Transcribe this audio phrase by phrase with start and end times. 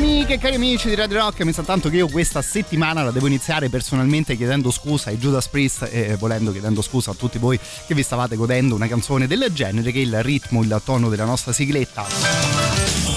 [0.00, 3.10] Amiche e cari amici di Radio Rock, mi sa tanto che io questa settimana la
[3.10, 7.60] devo iniziare personalmente chiedendo scusa ai Judas Priest e volendo chiedendo scusa a tutti voi
[7.86, 11.52] che vi stavate godendo una canzone del genere, che il ritmo, il tono della nostra
[11.52, 13.09] sigletta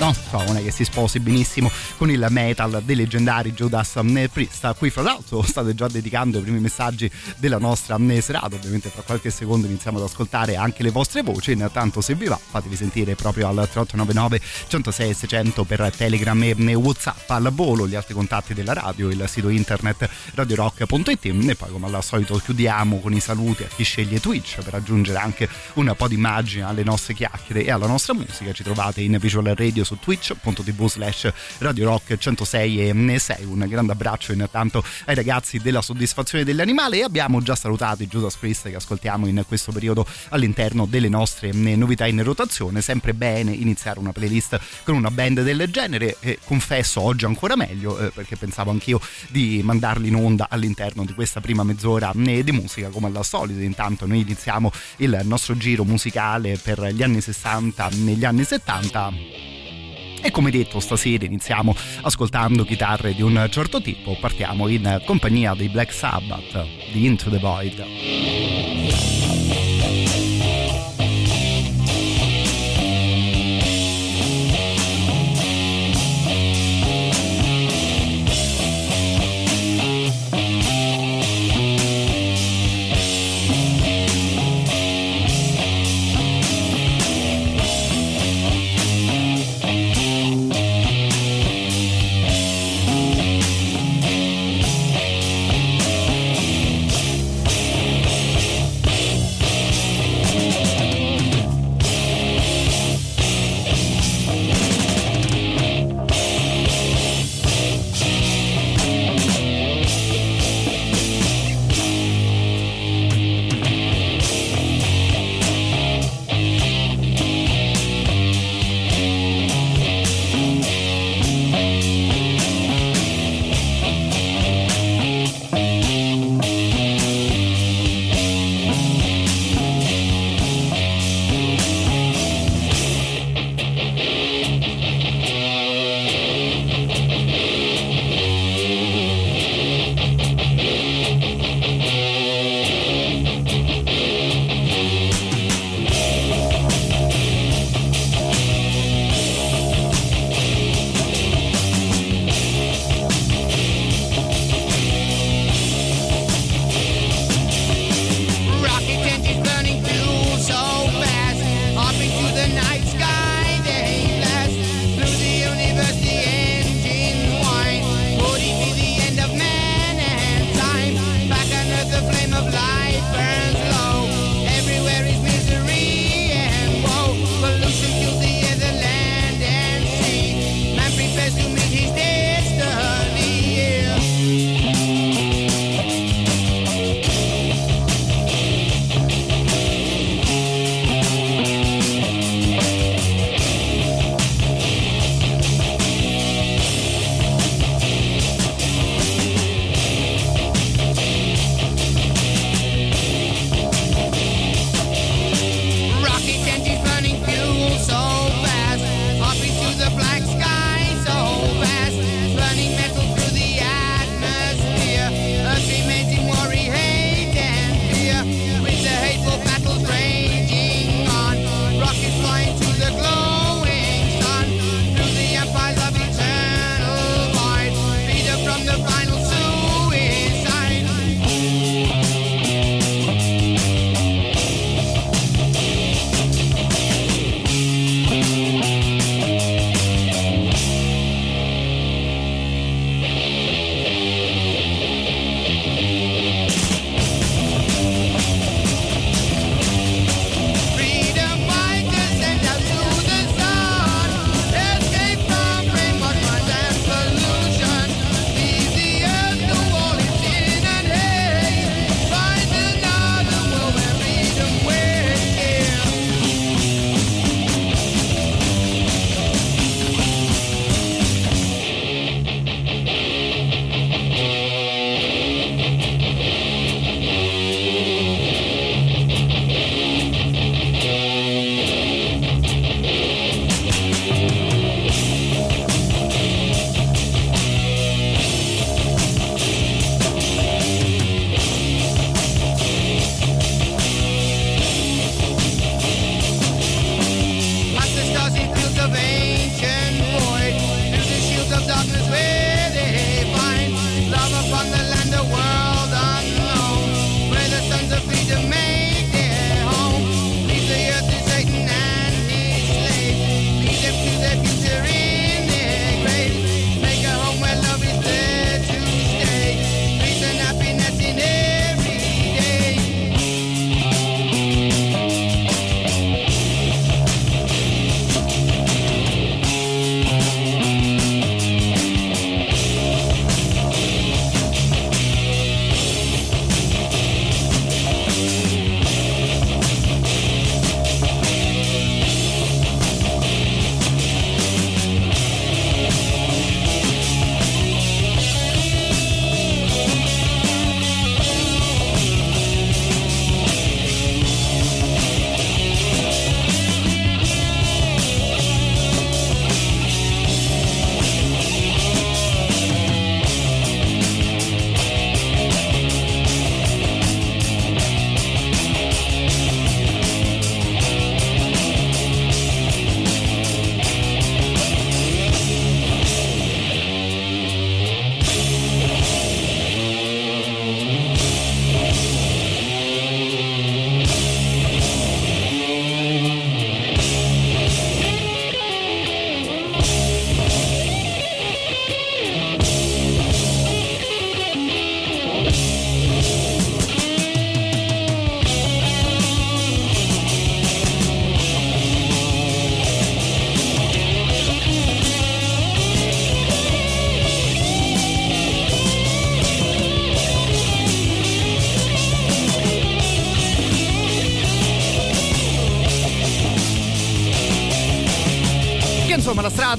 [0.00, 0.14] no?
[0.30, 4.00] Cioè, non è che si sposi benissimo con il metal dei leggendari Judas
[4.32, 4.64] Priest.
[4.64, 8.56] A cui fra l'altro state già dedicando i primi messaggi della nostra serata.
[8.56, 11.52] Ovviamente fra qualche secondo iniziamo ad ascoltare anche le vostre voci.
[11.52, 17.30] Intanto se vi va fatevi sentire proprio al 3899 106 600 per telegram e whatsapp
[17.30, 17.86] al volo.
[17.86, 23.00] Gli altri contatti della radio il sito internet radiorock.it e poi come al solito chiudiamo
[23.00, 26.84] con i saluti a chi sceglie Twitch per aggiungere anche un po' di immagini alle
[26.84, 28.52] nostre chiacchiere e alla nostra musica.
[28.52, 33.90] Ci trovate in visual radio su twitch.tv slash Radio Rock 106 e 6 un grande
[33.90, 38.76] abbraccio intanto ai ragazzi della soddisfazione dell'animale e abbiamo già salutato i Judas Priest che
[38.76, 42.80] ascoltiamo in questo periodo all'interno delle nostre novità in rotazione.
[42.82, 47.98] Sempre bene iniziare una playlist con una band del genere e confesso oggi ancora meglio
[47.98, 52.52] eh, perché pensavo anch'io di mandarli in onda all'interno di questa prima mezz'ora eh, di
[52.52, 53.60] musica come al solito.
[53.60, 59.79] Intanto noi iniziamo il nostro giro musicale per gli anni 60 negli anni 70
[60.22, 65.68] e come detto stasera iniziamo ascoltando chitarre di un certo tipo, partiamo in compagnia dei
[65.68, 69.09] Black Sabbath di Into the Void.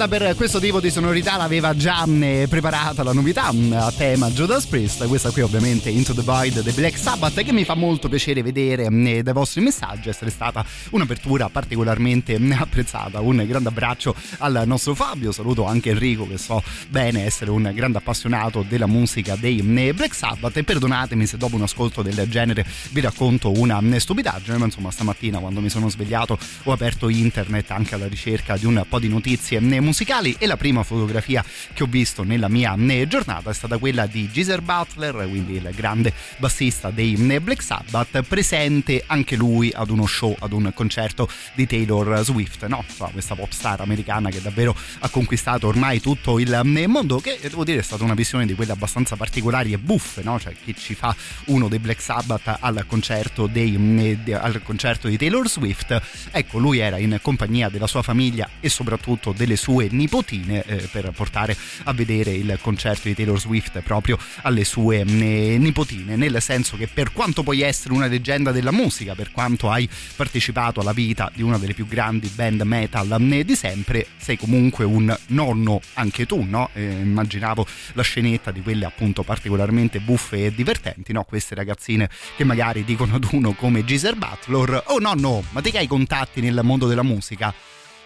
[0.01, 4.29] Strada per questo tipo di sonorità l'aveva già mm, preparata la novità mm, a tema
[4.29, 5.05] Judas Priest.
[5.07, 8.89] Questa qui ovviamente Into the Void The Black Sabbath che mi fa molto piacere vedere
[8.89, 13.19] mm, dai vostri messaggi essere stata un'apertura particolarmente apprezzata.
[13.19, 15.31] Un grande abbraccio al nostro Fabio.
[15.31, 20.57] Saluto anche Enrico che so bene essere un grande appassionato della musica dei Black Sabbath.
[20.57, 25.39] E perdonatemi se dopo un ascolto del genere vi racconto una stupidaggine ma insomma stamattina
[25.39, 29.19] quando mi sono svegliato ho aperto internet anche alla ricerca di un po' di notizie
[29.21, 30.35] notizie musicali.
[30.37, 32.75] E la prima fotografia che ho visto nella mia
[33.07, 39.03] giornata è stata quella di Geezer Butler, quindi il grande bassista dei Black Sabbath, presente
[39.05, 42.83] anche lui ad uno show, ad un concerto di Taylor Swift, no?
[43.11, 47.79] Questa pop star americana che davvero ha conquistato ormai tutto il mondo, che devo dire
[47.79, 50.39] è stata una visione di quelle abbastanza particolari e buffe, no?
[50.39, 55.47] Cioè chi ci fa uno dei Black Sabbath al concerto, dei, al concerto di Taylor
[55.47, 60.89] Swift, ecco lui era in compagnia della sua famiglia e soprattutto delle sue nipotine eh,
[60.91, 66.41] per portare a vedere il concerto di Taylor Swift proprio alle sue eh, nipotine, nel
[66.41, 70.93] senso che per quanto puoi essere una leggenda della musica, per quanto hai partecipato alla
[70.93, 75.81] vita di una delle più grandi band metal eh, di sempre, sei comunque un nonno
[75.93, 76.69] anche tu, no?
[76.73, 81.23] Eh, immaginavo la scenetta di quelle appunto particolarmente buffe e divertenti, no?
[81.23, 85.79] Queste ragazzine che magari dicono ad uno come Geezer Butler, oh nonno, ma te che
[85.79, 87.53] hai contatti nel mondo della musica?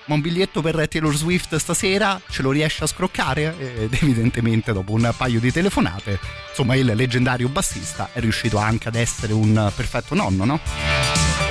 [0.05, 3.55] ma un biglietto per Taylor Swift stasera ce lo riesce a scroccare?
[3.57, 6.19] Ed evidentemente dopo un paio di telefonate,
[6.49, 11.44] insomma il leggendario bassista è riuscito anche ad essere un perfetto nonno, no?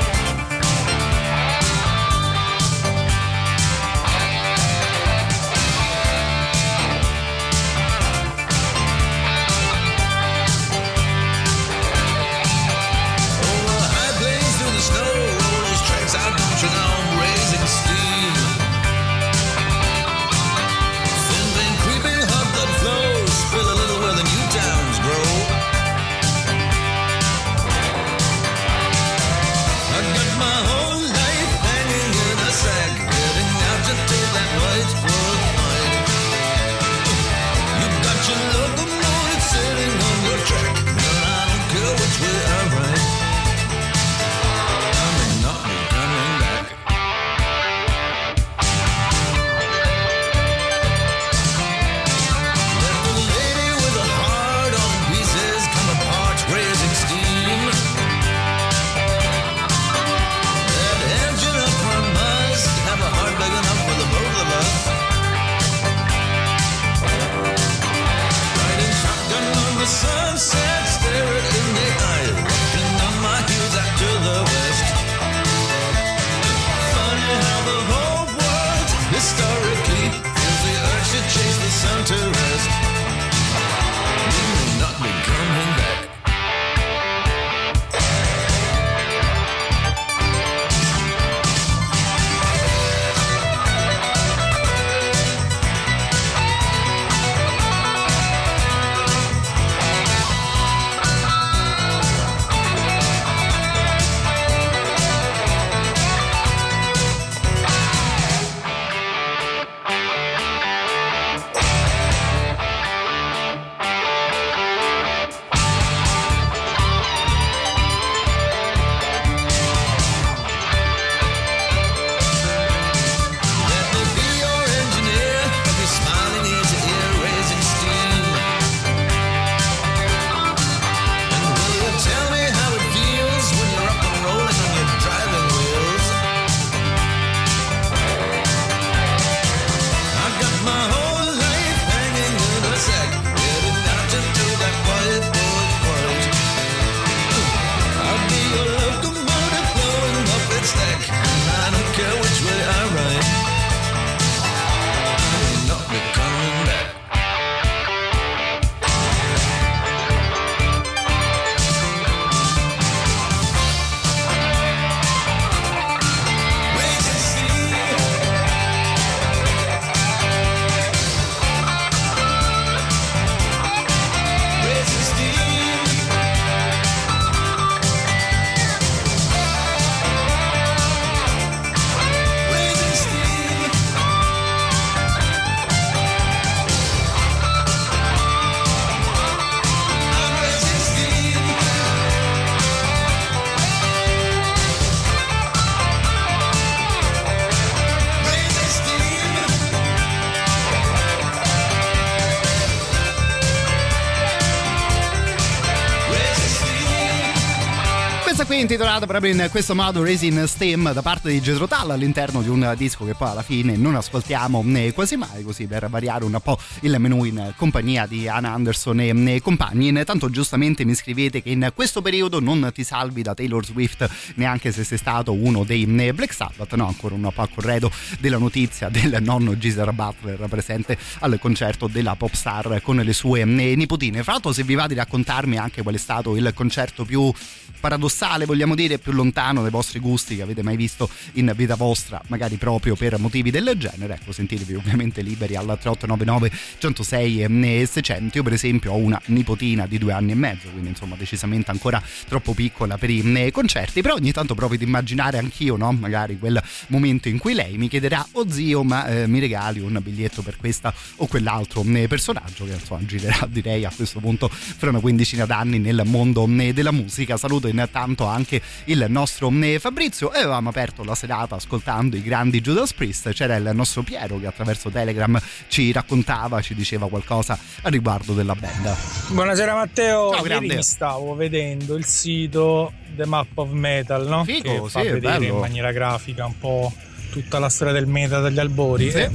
[208.74, 212.48] Qui intitolata proprio in questo modo Racing Steam da parte di Jethro Tull all'interno di
[212.48, 216.38] un disco che poi alla fine non ascoltiamo né quasi mai così per variare un
[216.42, 219.88] po' il menù in compagnia di Anna Anderson e compagni.
[219.88, 224.70] Intanto giustamente mi scrivete che in questo periodo non ti salvi da Taylor Swift neanche
[224.70, 226.86] se sei stato uno dei Black Sabbath no?
[226.86, 232.14] Ancora un po' a corredo della notizia del nonno Gisela Butler presente al concerto della
[232.16, 234.22] pop star con le sue nipotine.
[234.22, 237.32] Fra l'altro se vi va di raccontarmi anche qual è stato il concerto più
[237.80, 242.20] paradossale, vogliamo dire, più lontano dai vostri gusti che avete mai visto in vita vostra,
[242.28, 244.14] magari proprio per motivi del genere.
[244.14, 248.38] Ecco, sentitevi ovviamente liberi al 3899 106 e 600.
[248.38, 252.02] Io, per esempio, ho una nipotina di due anni e mezzo, quindi insomma, decisamente ancora
[252.28, 254.02] troppo piccola per i concerti.
[254.02, 255.92] Però ogni tanto provo ad immaginare anch'io, no?
[255.92, 259.98] Magari quel momento in cui lei mi chiederà, oh zio, ma eh, mi regali un
[260.02, 265.00] biglietto per questa o quell'altro personaggio che insomma girerà direi a questo punto fra una
[265.00, 267.36] quindicina d'anni nel mondo della musica.
[267.36, 272.92] Saluto intanto anche il nostro Fabrizio e avevamo aperto la serata ascoltando i grandi Judas
[272.92, 278.34] Priest c'era il nostro Piero che attraverso Telegram ci raccontava ci diceva qualcosa a riguardo
[278.34, 278.94] della band
[279.28, 284.44] buonasera Matteo Ciao, mi stavo vedendo il sito The Map of Metal no?
[284.44, 285.54] Fa sì, vedere bello.
[285.54, 286.92] in maniera grafica un po'
[287.30, 289.18] tutta la storia del metal dagli albori Sì.
[289.18, 289.30] e a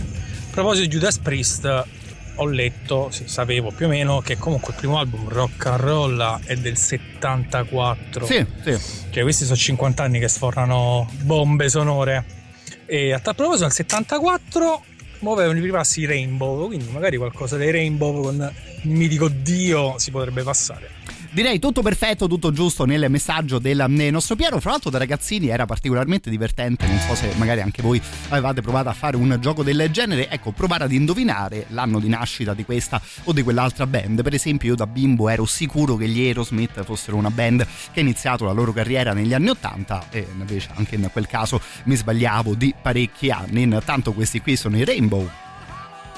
[0.52, 1.86] proposito di Judas Priest
[2.40, 6.40] ho letto, sì, sapevo più o meno che comunque il primo album Rock and Roll
[6.46, 8.78] è del 74 sì sì.
[9.10, 12.38] Cioè questi sono 50 anni che sfornano bombe sonore.
[12.86, 14.84] E a tal proposito nel 74
[15.20, 18.54] muovevano i primi passi i Rainbow quindi magari qualcosa dei Rainbow con
[18.84, 20.90] il mitico Dio si potrebbe passare
[21.32, 24.60] Direi tutto perfetto, tutto giusto nel messaggio del eh, nostro Piero.
[24.60, 26.88] Fra l'altro, da ragazzini era particolarmente divertente.
[26.88, 30.28] Non so se magari anche voi avevate provato a fare un gioco del genere.
[30.30, 34.24] Ecco, provare ad indovinare l'anno di nascita di questa o di quell'altra band.
[34.24, 38.04] Per esempio, io da bimbo ero sicuro che gli Aerosmith fossero una band che ha
[38.04, 42.56] iniziato la loro carriera negli anni Ottanta e invece anche in quel caso mi sbagliavo
[42.56, 43.62] di parecchi anni.
[43.62, 45.30] Intanto questi qui sono i Rainbow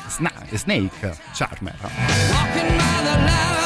[0.07, 1.75] Sna- Snake Charmer.
[1.81, 3.60] Walking by the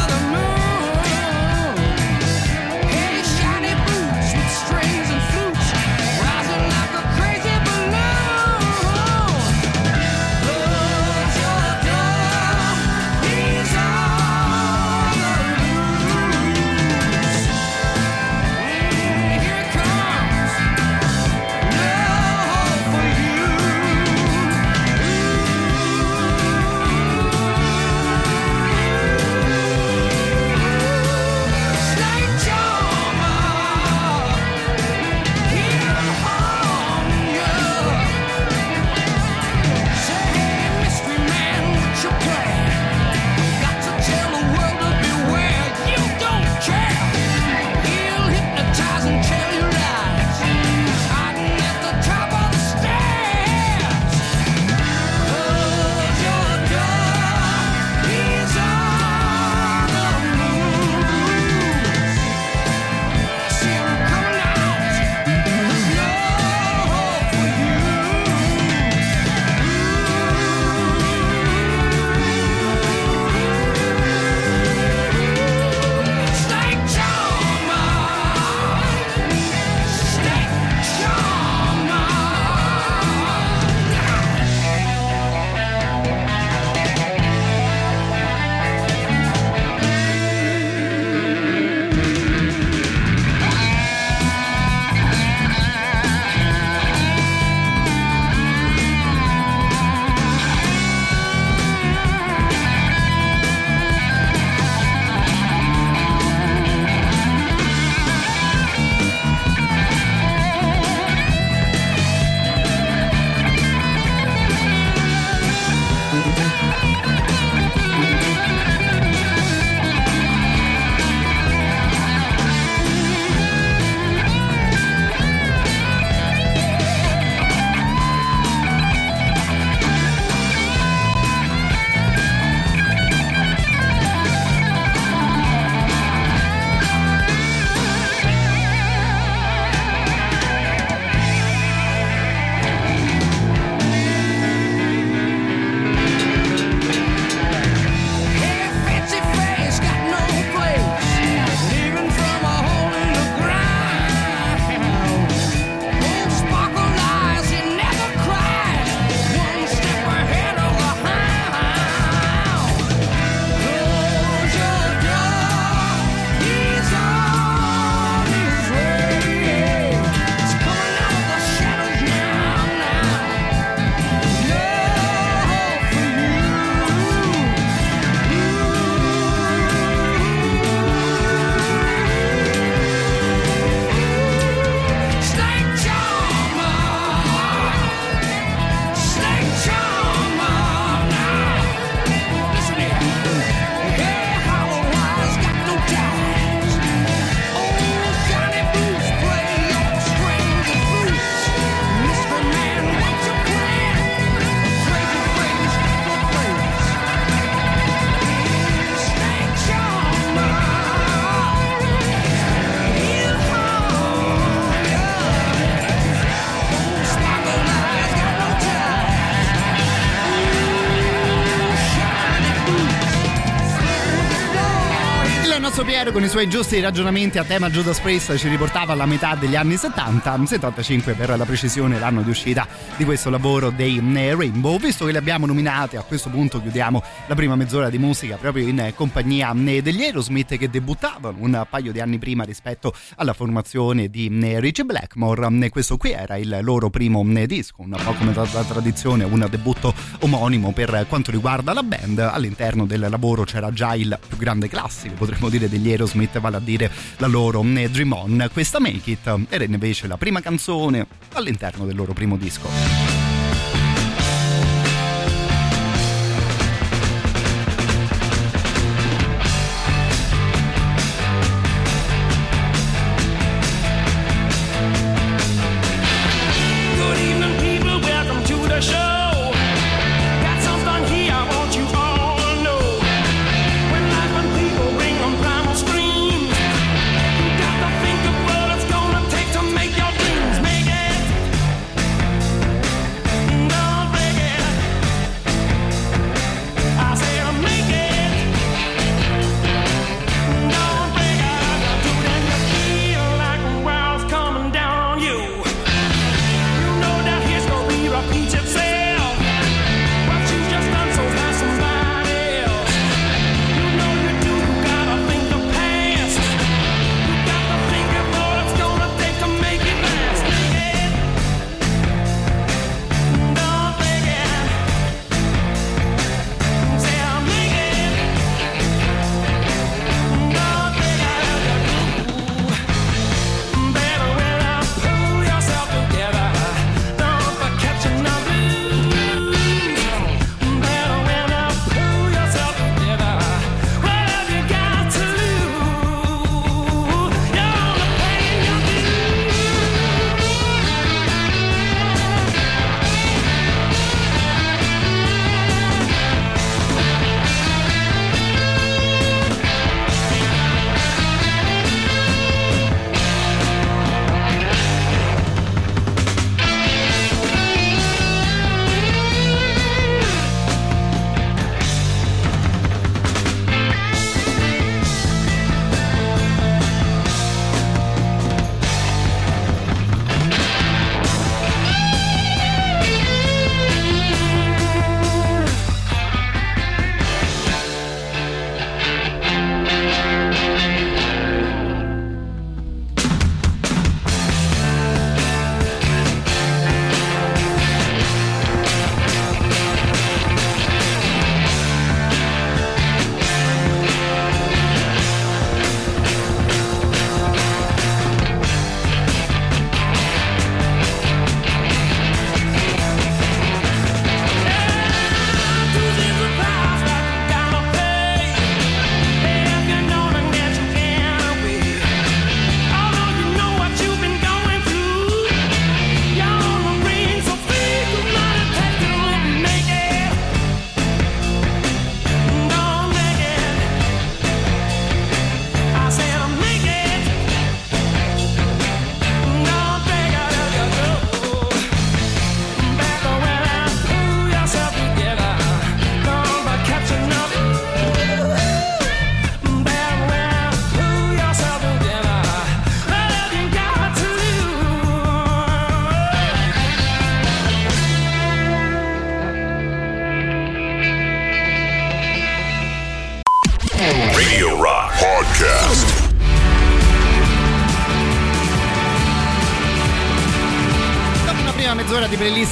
[226.15, 229.75] con i suoi giusti ragionamenti a tema Judas Priest ci riportava alla metà degli anni
[229.75, 234.79] 70, 75 per la precisione l'anno di uscita di questo lavoro dei eh, Rainbow.
[234.79, 238.65] Visto che li abbiamo nominati, a questo punto chiudiamo la prima mezz'ora di musica proprio
[238.65, 244.07] in compagnia eh, degli Aerosmith che debuttavano un paio di anni prima rispetto alla formazione
[244.07, 245.69] di eh, Richie Blackmore.
[245.69, 250.71] Questo qui era il loro primo disco, un po' come da tradizione, un debutto omonimo
[250.71, 252.19] per quanto riguarda la band.
[252.19, 256.03] All'interno del lavoro c'era già il più grande classico, potremmo dire, degli Aerosmith,
[256.39, 258.49] vale a dire la loro Dream On.
[258.51, 263.24] Questa Make It era invece la prima canzone all'interno del loro primo disco.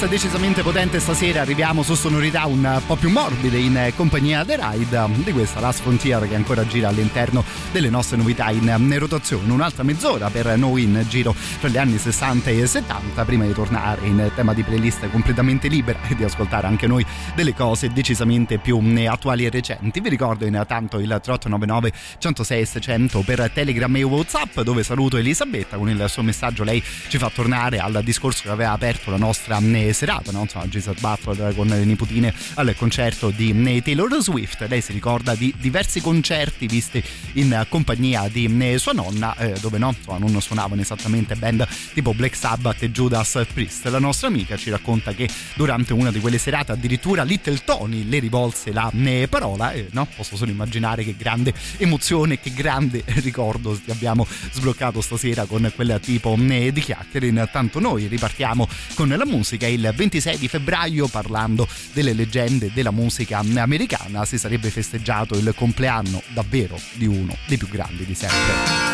[0.07, 5.31] Decisamente potente stasera arriviamo su sonorità un po' più morbide in compagnia The Ride di
[5.31, 9.51] questa Last Frontier che ancora gira all'interno delle nostre novità in rotazione.
[9.51, 14.05] Un'altra mezz'ora per noi in giro tra gli anni 60 e 70 prima di tornare
[14.07, 18.81] in tema di playlist completamente libera e di ascoltare anche noi delle cose decisamente più
[19.07, 19.99] attuali e recenti.
[19.99, 25.89] Vi ricordo intanto il 3899 106 600 per Telegram e Whatsapp dove saluto Elisabetta con
[25.89, 29.92] il suo messaggio lei ci fa tornare al discorso che aveva aperto la nostra eh,
[29.93, 30.41] serata, no?
[30.41, 35.35] insomma Giselle Butler con le nipotine al concerto di eh, Taylor Swift, lei si ricorda
[35.35, 37.03] di diversi concerti visti
[37.33, 42.13] in compagnia di eh, sua nonna, eh, dove no, insomma, non suonavano esattamente band tipo
[42.13, 43.87] Black Sabbath e Judas Priest.
[43.87, 48.19] La nostra amica ci racconta che durante una di quelle serate addirittura Little Tony le
[48.19, 53.79] rivolse la eh, parola e no, posso solo immaginare che grande emozione, che grande ricordo
[53.89, 57.27] abbiamo sbloccato stasera con quel tipo eh, di chiacchiere.
[57.27, 63.39] Intanto noi ripartiamo con la musica il 26 di febbraio parlando delle leggende della musica
[63.39, 68.93] americana si sarebbe festeggiato il compleanno davvero di uno dei più grandi di sempre.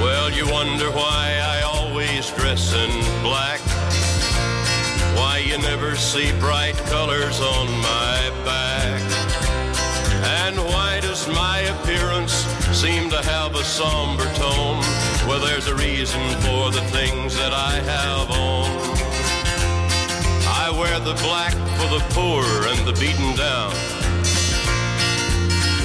[0.00, 2.90] Well, you wonder why I always dress in
[3.22, 3.60] black.
[5.14, 9.02] Why you never see bright colors on my back.
[10.46, 12.32] And why does my appearance
[12.72, 15.09] seem to have a somber tone?
[15.30, 18.66] Well, there's a reason for the things that I have on.
[20.58, 23.70] I wear the black for the poor and the beaten down.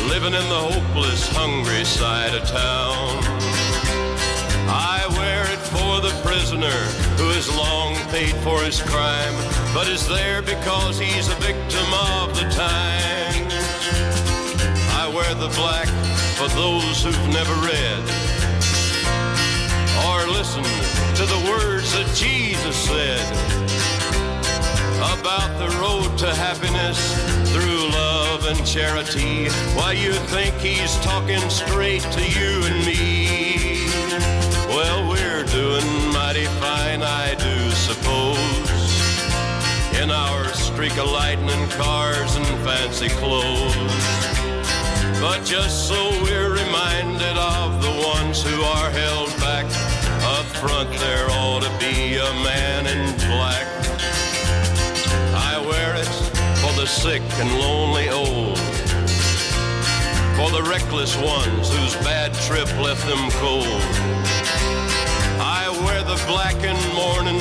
[0.10, 3.22] Living in the hopeless, hungry side of town.
[4.66, 6.82] I wear it for the prisoner
[7.22, 9.36] who has long paid for his crime,
[9.76, 13.54] but is there because he's a victim of the times.
[14.98, 15.88] I wear the black
[16.34, 18.35] for those who've never read
[20.08, 20.66] or listened
[21.16, 23.26] to the words that Jesus said
[25.20, 27.00] about the road to happiness
[27.52, 29.48] through love and charity.
[29.76, 33.88] Why you think he's talking straight to you and me?
[34.68, 38.82] Well, we're doing mighty fine, I do suppose.
[40.02, 43.76] In our streak of lightning cars and fancy clothes.
[45.22, 49.66] But just so we're reminded of the ones who are held back.
[50.62, 53.68] Front there ought to be a man in black.
[55.36, 56.08] I wear it
[56.62, 58.58] for the sick and lonely old.
[60.38, 63.82] For the reckless ones whose bad trip left them cold.
[65.40, 67.40] I wear the blackened mourning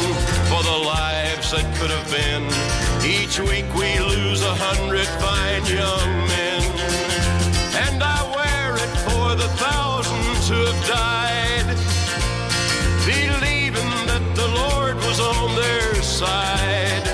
[0.50, 2.44] for the lives that could have been.
[3.06, 6.62] Each week we lose a hundred fine young men.
[7.86, 11.53] And I wear it for the thousands who have died,
[16.14, 17.08] side.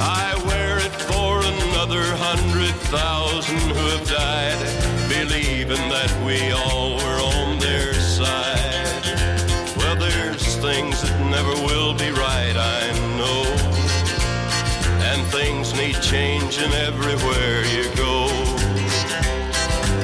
[0.00, 4.58] I wear it for another hundred thousand who have died,
[5.06, 9.04] believing that we all were on their side.
[9.76, 13.44] Well, there's things that never will be right, I know.
[15.10, 18.26] And things need changing everywhere you go.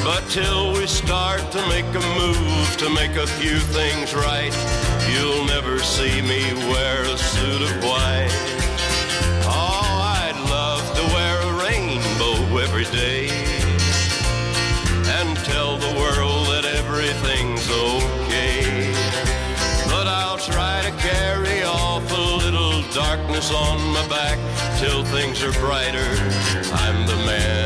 [0.05, 4.55] But till we start to make a move to make a few things right,
[5.11, 6.14] you'll never see
[23.51, 24.39] on my back
[24.79, 26.17] till things are brighter.
[26.73, 27.64] I'm the man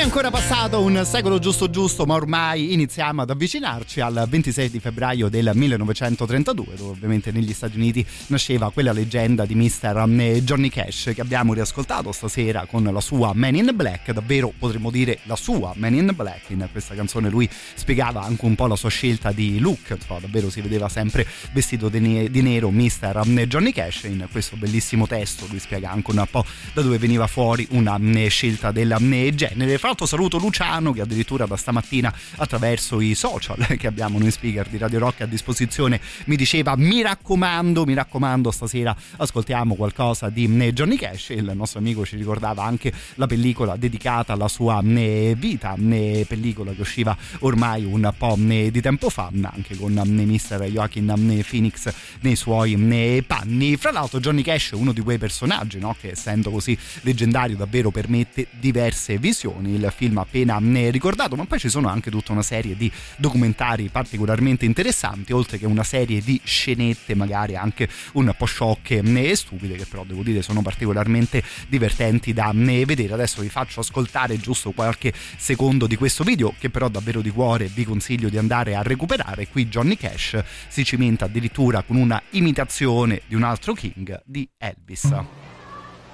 [0.00, 4.80] è ancora passato un secolo giusto giusto, ma ormai iniziamo ad avvicinarci al 26 di
[4.80, 10.40] febbraio del 1932, dove ovviamente negli Stati Uniti nasceva quella leggenda di Mr.
[10.42, 15.18] Johnny Cash che abbiamo riascoltato stasera con la sua Man in Black, davvero potremmo dire
[15.24, 16.48] la sua Man in Black.
[16.48, 20.48] In questa canzone lui spiegava anche un po' la sua scelta di look, insomma, davvero
[20.48, 23.20] si vedeva sempre vestito di, ne- di nero Mr.
[23.46, 24.04] Johnny Cash.
[24.04, 28.28] In questo bellissimo testo lui spiega anche un po' da dove veniva fuori una eh,
[28.28, 29.76] scelta del eh, genere.
[29.90, 34.78] L'altro saluto Luciano che addirittura da stamattina attraverso i social che abbiamo noi speaker di
[34.78, 40.94] Radio Rock a disposizione mi diceva mi raccomando, mi raccomando stasera ascoltiamo qualcosa di Johnny
[40.94, 41.30] Cash.
[41.30, 47.16] Il nostro amico ci ricordava anche la pellicola dedicata alla sua vita, pellicola che usciva
[47.40, 50.62] ormai un po' di tempo fa anche con Mr.
[50.62, 53.76] Eh, Phoenix nei suoi panni.
[53.76, 55.96] Fra l'altro Johnny Cash è uno di quei personaggi no?
[56.00, 60.58] che essendo così leggendario davvero permette diverse visioni il film appena
[60.90, 65.66] ricordato, ma poi ci sono anche tutta una serie di documentari particolarmente interessanti, oltre che
[65.66, 70.42] una serie di scenette magari anche un po' sciocche e stupide, che però devo dire
[70.42, 73.14] sono particolarmente divertenti da eh, vedere.
[73.14, 77.66] Adesso vi faccio ascoltare giusto qualche secondo di questo video, che però davvero di cuore
[77.66, 79.48] vi consiglio di andare a recuperare.
[79.48, 85.12] Qui Johnny Cash si cimenta addirittura con una imitazione di un altro King di Elvis.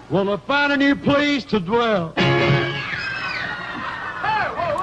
[0.08, 2.12] Wanna find a new place to dwell.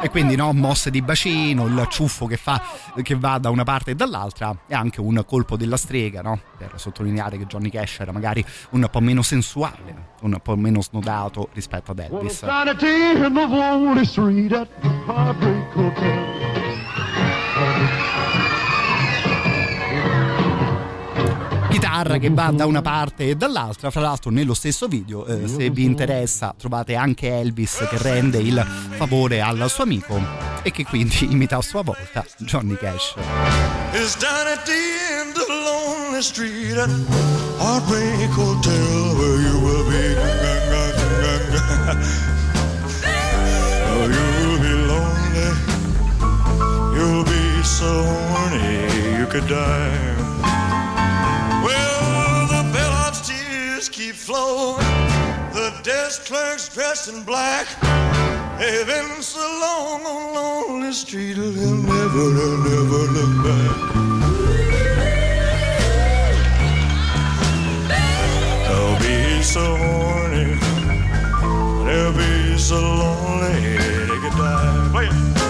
[0.03, 2.61] E quindi no, mosse di bacino, il ciuffo che, fa,
[3.01, 6.41] che va da una parte e dall'altra e anche un colpo della strega, no?
[6.57, 11.47] per sottolineare che Johnny Cash era magari un po' meno sensuale, un po' meno snodato
[11.53, 12.39] rispetto ad Elvis.
[12.39, 13.13] Sanity
[21.83, 23.91] chitarra che va da una parte e dall'altra.
[23.91, 28.65] Fra l'altro, nello stesso video, eh, se vi interessa, trovate anche Elvis che rende il
[28.91, 30.17] favore al suo amico
[30.61, 33.15] e che quindi imita a sua volta Johnny Cash.
[33.91, 34.71] It's down at the
[35.19, 36.89] end of the lonely street at
[37.59, 40.15] Heartbreak Hotel where you will be.
[43.95, 45.51] Oh, you'll be lonely.
[46.95, 50.12] You'll be so horny you could die.
[54.03, 54.83] Keep flowing.
[55.53, 57.67] The desk clerk's dressed in black.
[58.59, 63.75] They've been so long on lonely street, they'll never, they'll never look back.
[68.67, 70.47] They'll be so horny,
[71.85, 73.77] they'll be so lonely,
[74.09, 75.42] they could oh, die.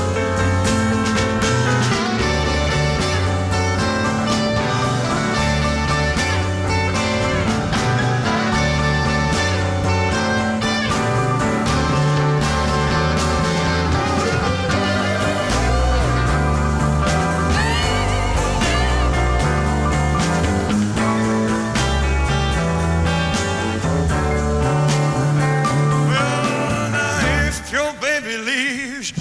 [29.04, 29.20] Leaves,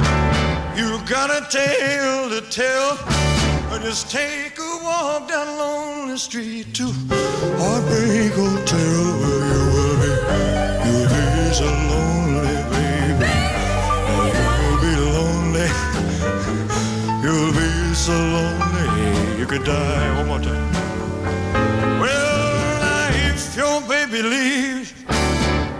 [0.78, 2.98] you got a tale to tell.
[3.72, 6.92] Or just take a walk down lonely street to
[7.58, 10.12] Heartbreak Hotel where you will be.
[10.84, 13.32] You'll be so lonely, baby.
[14.62, 15.68] You'll be lonely.
[17.22, 20.16] You'll be so lonely you could die.
[20.18, 20.72] One more time.
[22.00, 24.92] Well, if your baby leaves.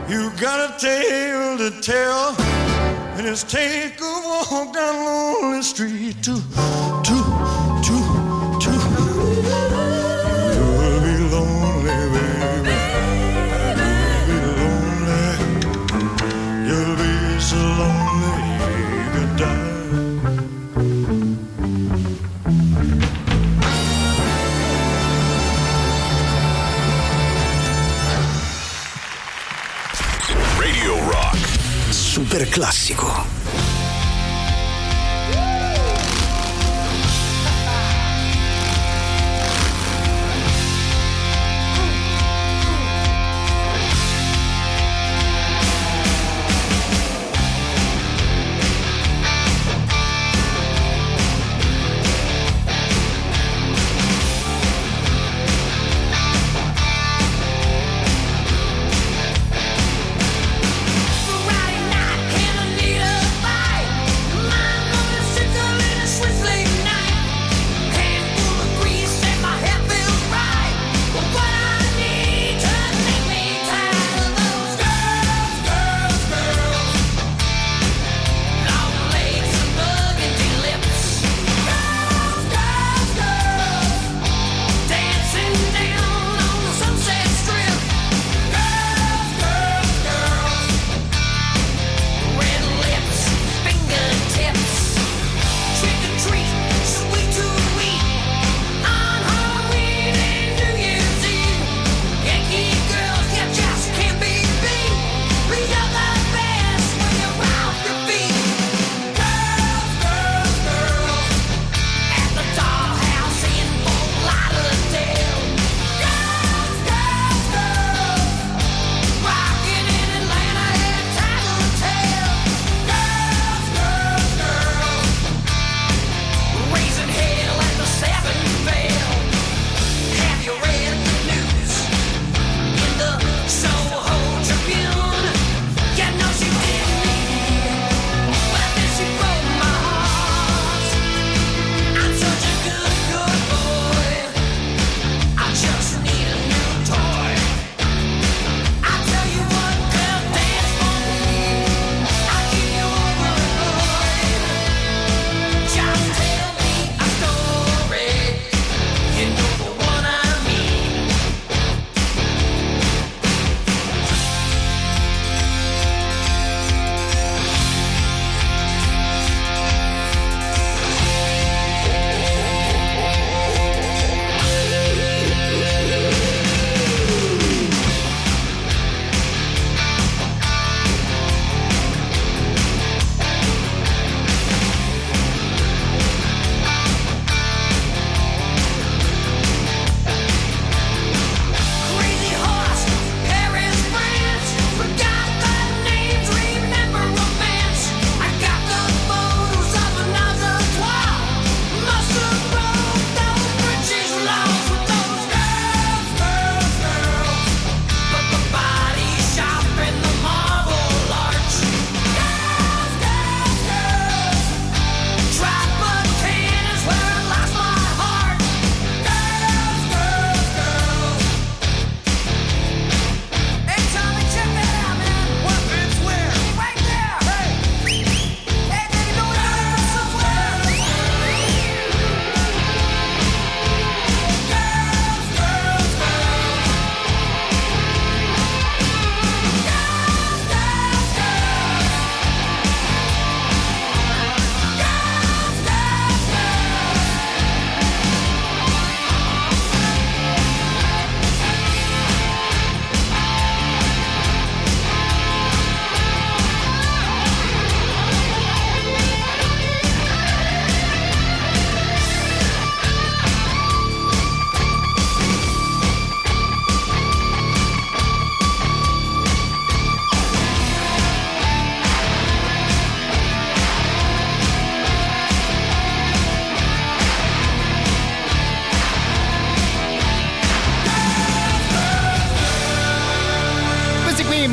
[0.08, 2.34] You got a tale to tell,
[3.24, 6.34] it's take a walk down lonely street to,
[7.04, 7.16] to,
[7.84, 8.01] to.
[32.52, 33.31] Classico.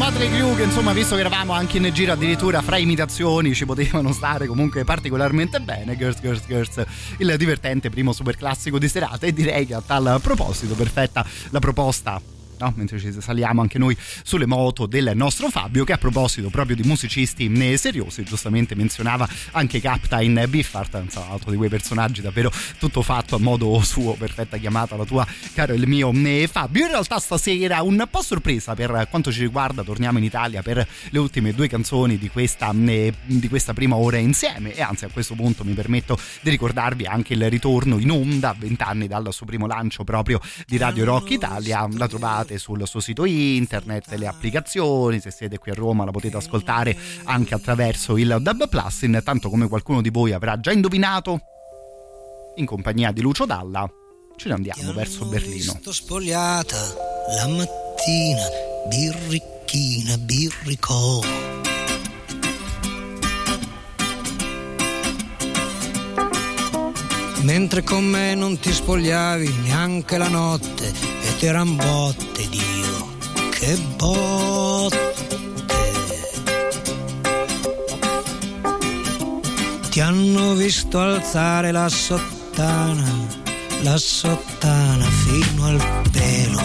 [0.10, 3.66] I Motley Crue che insomma visto che eravamo anche in giro addirittura fra imitazioni ci
[3.66, 5.96] potevano stare comunque particolarmente bene.
[5.96, 6.84] Girls Girls Girls.
[7.18, 11.60] Il divertente primo super classico di serata e direi che a tal proposito perfetta la
[11.60, 12.74] proposta no?
[12.76, 16.84] mentre ci saliamo anche noi sulle moto del nostro Fabio che a proposito proprio di
[16.84, 23.36] musicisti seriosi giustamente menzionava anche Captain Biffart un altro di quei personaggi davvero tutto fatto
[23.36, 27.82] a modo suo perfetta chiamata la tua caro il mio eh, Fabio in realtà stasera
[27.82, 32.18] un po' sorpresa per quanto ci riguarda torniamo in Italia per le ultime due canzoni
[32.18, 36.18] di questa, eh, di questa prima ora insieme e anzi a questo punto mi permetto
[36.42, 40.78] di ricordarvi anche il ritorno in onda 20 anni dal suo primo lancio proprio di
[40.78, 45.74] Radio Rock Italia la trovate sul suo sito internet le applicazioni se siete qui a
[45.76, 50.60] Roma la potete ascoltare anche attraverso il Dub Plus intanto come qualcuno di voi avrà
[50.60, 51.40] già indovinato
[52.56, 53.90] in compagnia di Lucio Dalla
[54.36, 58.42] ce ne andiamo verso Berlino Sto spogliata la mattina,
[58.88, 61.22] birricchina, birricò.
[67.44, 73.16] Mentre con me non ti spogliavi neanche la notte ed eran botte, Dio,
[73.52, 74.98] che botte.
[79.90, 83.26] Ti hanno visto alzare la sottana,
[83.84, 85.82] la sottana fino al
[86.12, 86.62] pelo,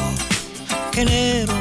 [0.90, 1.54] che nero.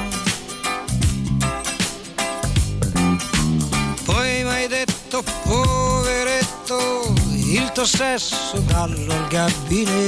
[4.05, 10.01] Poi mi hai detto, poveretto, il tuo sesso dallo al gabinetto.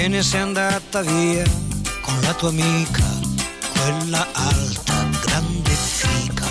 [0.00, 1.44] Te ne sei andata via
[2.00, 3.04] con la tua amica,
[3.74, 6.46] quella alta, grande fica.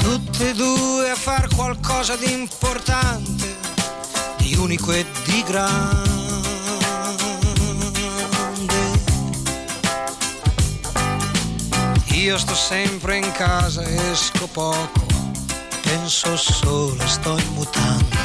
[0.00, 3.54] Tutte e due a far qualcosa di importante,
[4.38, 6.10] di unico e di grande.
[12.14, 15.05] Io sto sempre in casa, esco poco,
[15.86, 18.16] penso solo, sto in mutande.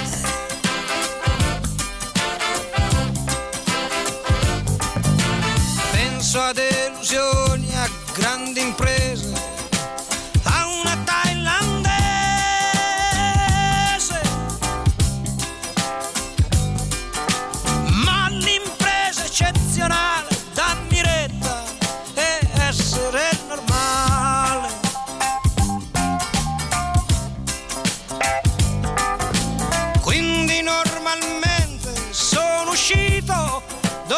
[5.92, 9.32] Penso a delusioni, a grandi imprese,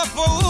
[0.04, 0.43] dopo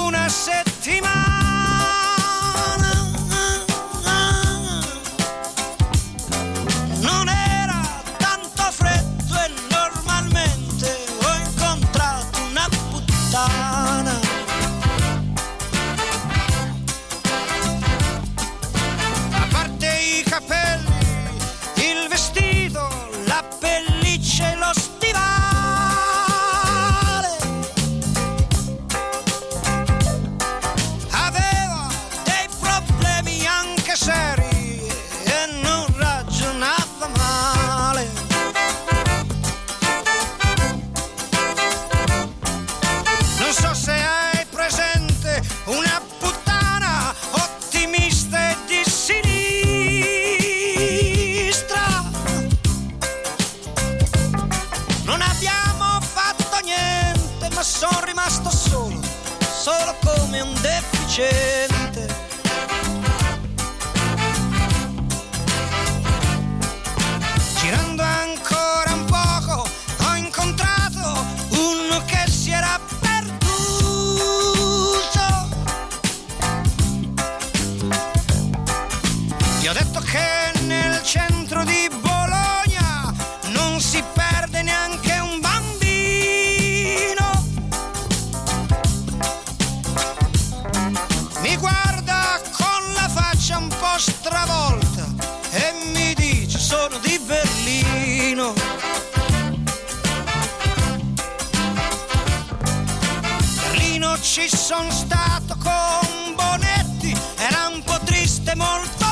[104.34, 109.03] ci sono stato con Bonetti, era un po' triste, molto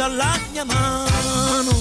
[0.00, 1.78] partita la mia mano.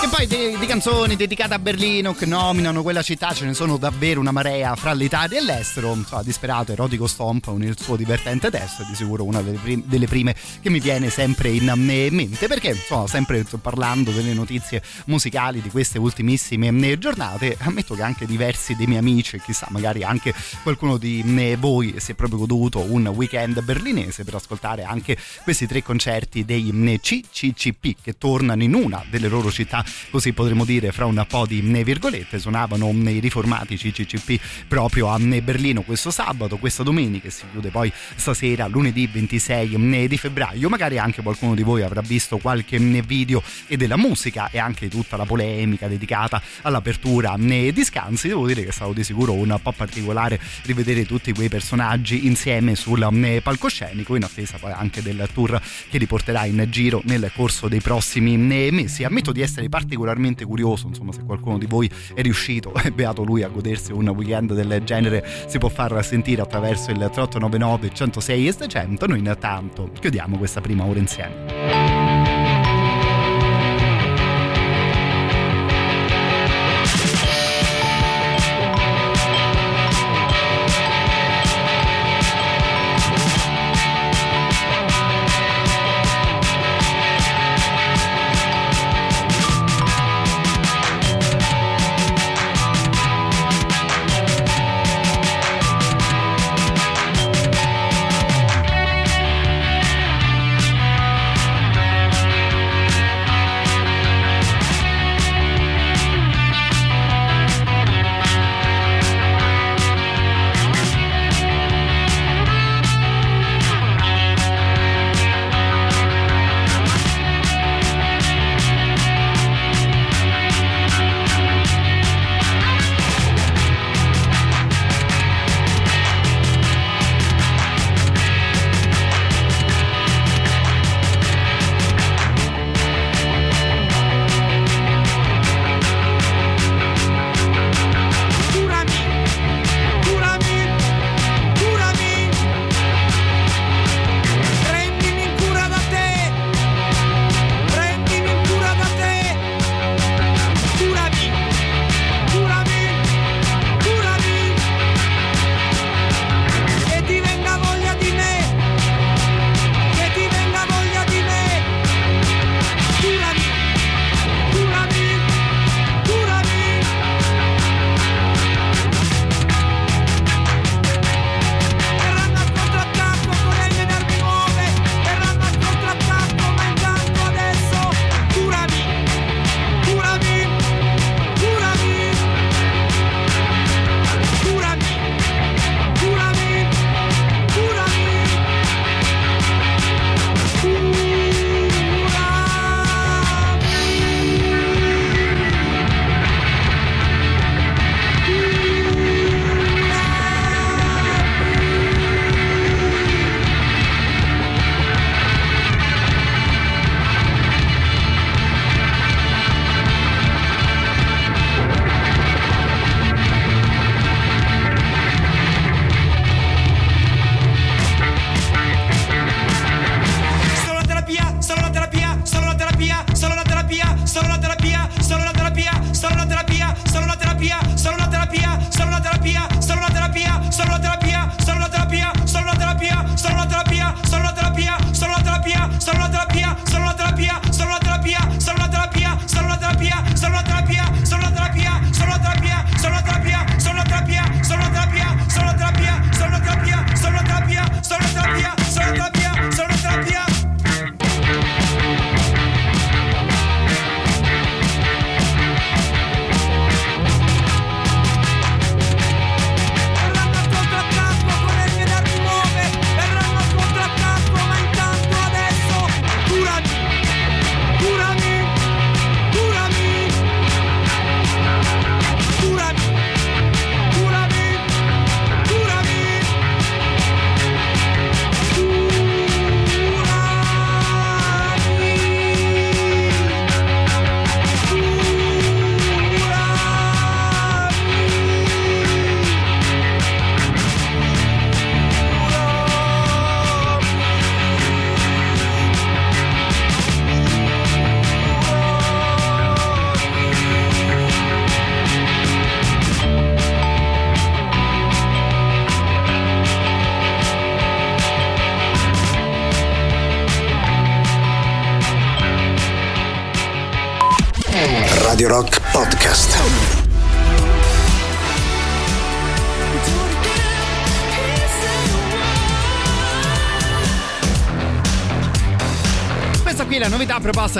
[0.00, 3.76] Che poi di, di canzoni dedicate a Berlino che nominano quella città ce ne sono
[3.76, 5.92] davvero una marea fra l'Italia e l'estero.
[5.92, 10.06] Insomma, disperato erotico stomp il suo divertente testo è di sicuro una delle, prim- delle
[10.06, 15.68] prime che mi viene sempre in mente perché insomma sempre parlando delle notizie musicali di
[15.68, 20.96] queste ultimissime eh, giornate ammetto che anche diversi dei miei amici chissà magari anche qualcuno
[20.96, 25.82] di eh, voi si è proprio goduto un weekend berlinese per ascoltare anche questi tre
[25.82, 31.06] concerti dei eh, CCCP che tornano in una delle loro città così potremmo dire fra
[31.06, 36.56] un po' di eh, virgolette suonavano i riformati CCCP proprio a eh, Berlino questo sabato
[36.56, 40.68] questa domenica e si chiude poi stasera lunedì 26 eh, di febbraio.
[40.68, 44.88] Magari anche qualcuno di voi avrà visto qualche eh, video e della musica e anche
[44.88, 48.28] tutta la polemica dedicata all'apertura eh, di Scanzi.
[48.28, 52.76] Devo dire che è stato di sicuro un po' particolare rivedere tutti quei personaggi insieme
[52.76, 57.32] sul eh, palcoscenico in attesa poi anche del tour che li porterà in giro nel
[57.34, 59.02] corso dei prossimi eh, mesi.
[59.02, 63.42] Ammetto di essere particolarmente curioso insomma se qualcuno di voi è riuscito e beato lui
[63.42, 68.52] a godersi un weekend del genere si può far sentire attraverso il 3899 106 e
[68.52, 72.03] 600 noi intanto chiudiamo questa prima ora insieme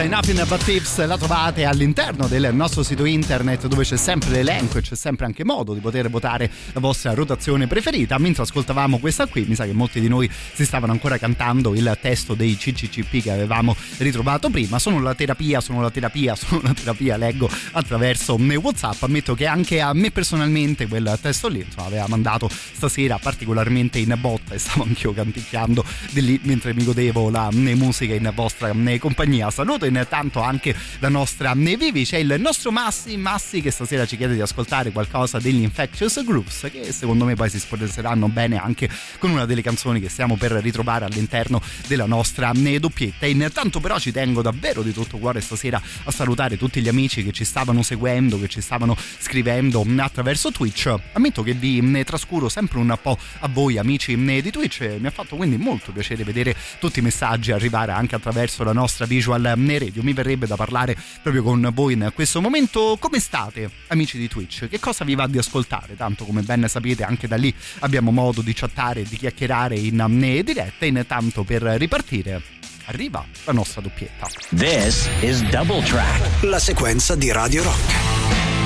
[0.08, 4.82] Nothing But Tips, la trovate all'interno del nostro sito internet dove c'è sempre l'elenco e
[4.82, 8.18] c'è sempre anche modo di poter votare la vostra rotazione preferita.
[8.18, 11.96] Mentre ascoltavamo questa qui, mi sa che molti di noi si stavano ancora cantando il
[12.00, 14.78] testo dei CCCP che avevamo ritrovato prima.
[14.78, 19.02] Sono la terapia, sono la terapia, sono la terapia, leggo attraverso WhatsApp.
[19.02, 24.14] Ammetto che anche a me personalmente quel testo lì insomma, aveva mandato stasera particolarmente in
[24.18, 29.50] botta e stavo anch'io canticchiando di lì mentre mi godevo la musica in vostra compagnia.
[29.50, 34.34] Saluto intanto anche la nostra Vivi, c'è il nostro Massi, Massi che stasera ci chiede
[34.34, 39.30] di ascoltare qualcosa degli Infectious Grooves che secondo me poi si sposeranno bene anche con
[39.30, 43.26] una delle canzoni che stiamo per ritrovare all'interno della nostra doppietta.
[43.26, 47.32] Intanto però ci tengo davvero di tutto cuore stasera a salutare tutti gli amici che
[47.32, 50.92] ci stavano seguendo, che ci stavano scrivendo attraverso Twitch.
[51.12, 55.36] Ammetto che vi trascuro sempre un po' a voi amici di Twitch, mi ha fatto
[55.36, 60.02] quindi molto piacere vedere tutti i messaggi arrivare anche attraverso la nostra visual radio.
[60.02, 62.96] Mi verrebbe da parlare proprio con voi in questo momento.
[62.98, 64.68] Come state, amici di Twitch?
[64.68, 65.96] Che cosa vi va di ascoltare?
[65.96, 70.42] Tanto come ben sapete, anche da lì abbiamo modo di chattare e di chiacchierare in
[70.44, 70.84] diretta.
[70.84, 72.42] Intanto per ripartire.
[72.86, 74.28] Arriva la nostra doppietta.
[74.50, 76.42] This is Double Track.
[76.42, 78.63] La sequenza di Radio Rock.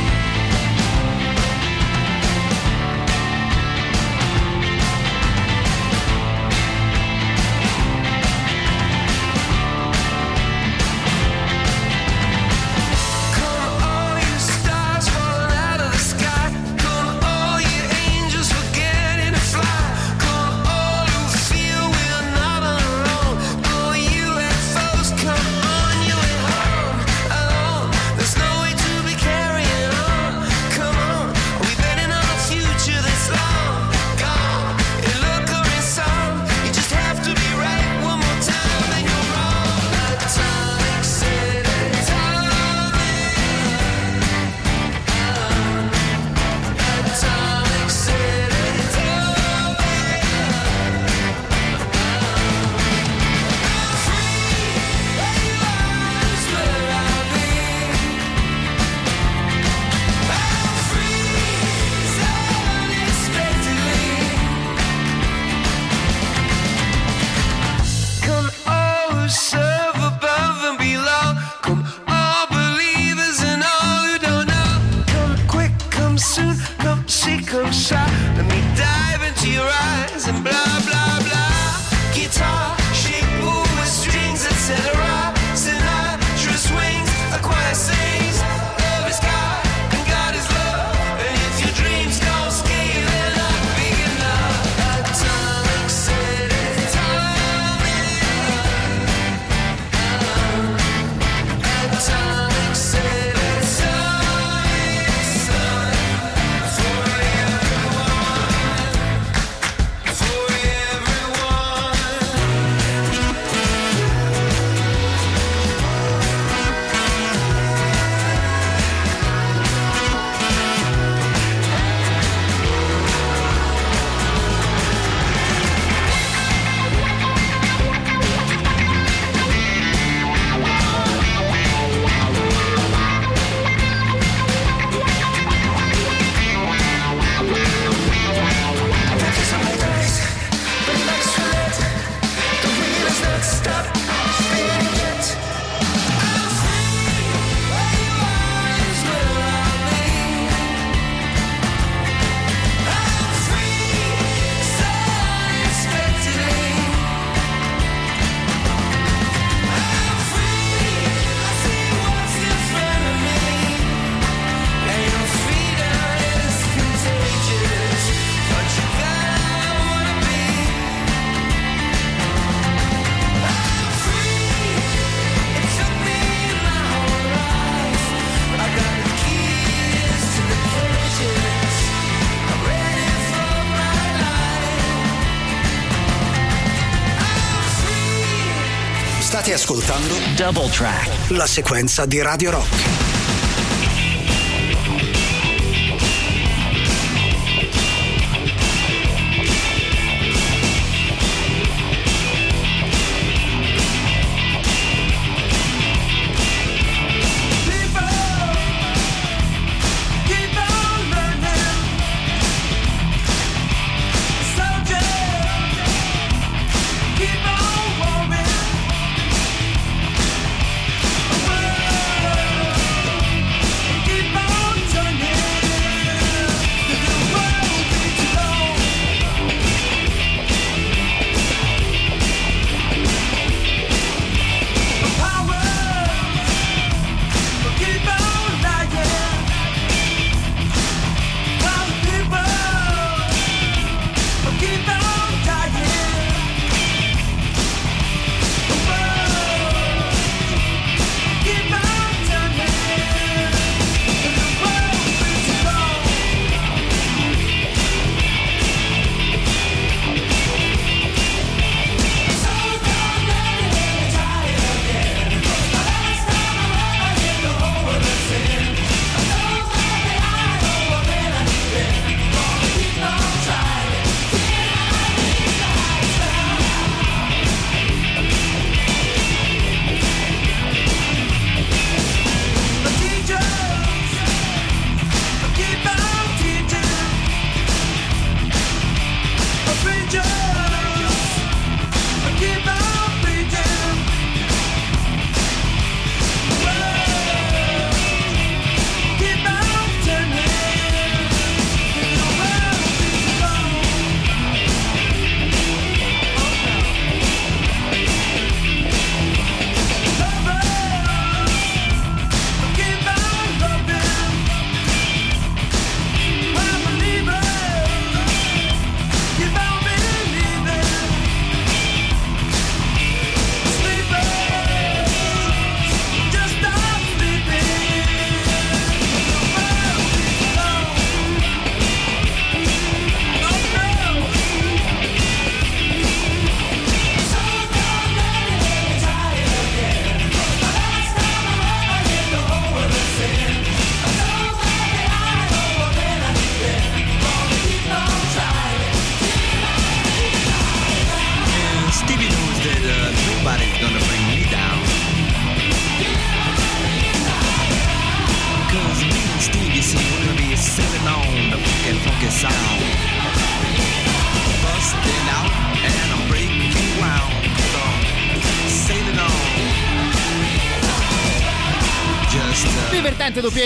[189.68, 191.30] Ascoltando Double Track.
[191.32, 193.07] la sequenza di Radio Rock.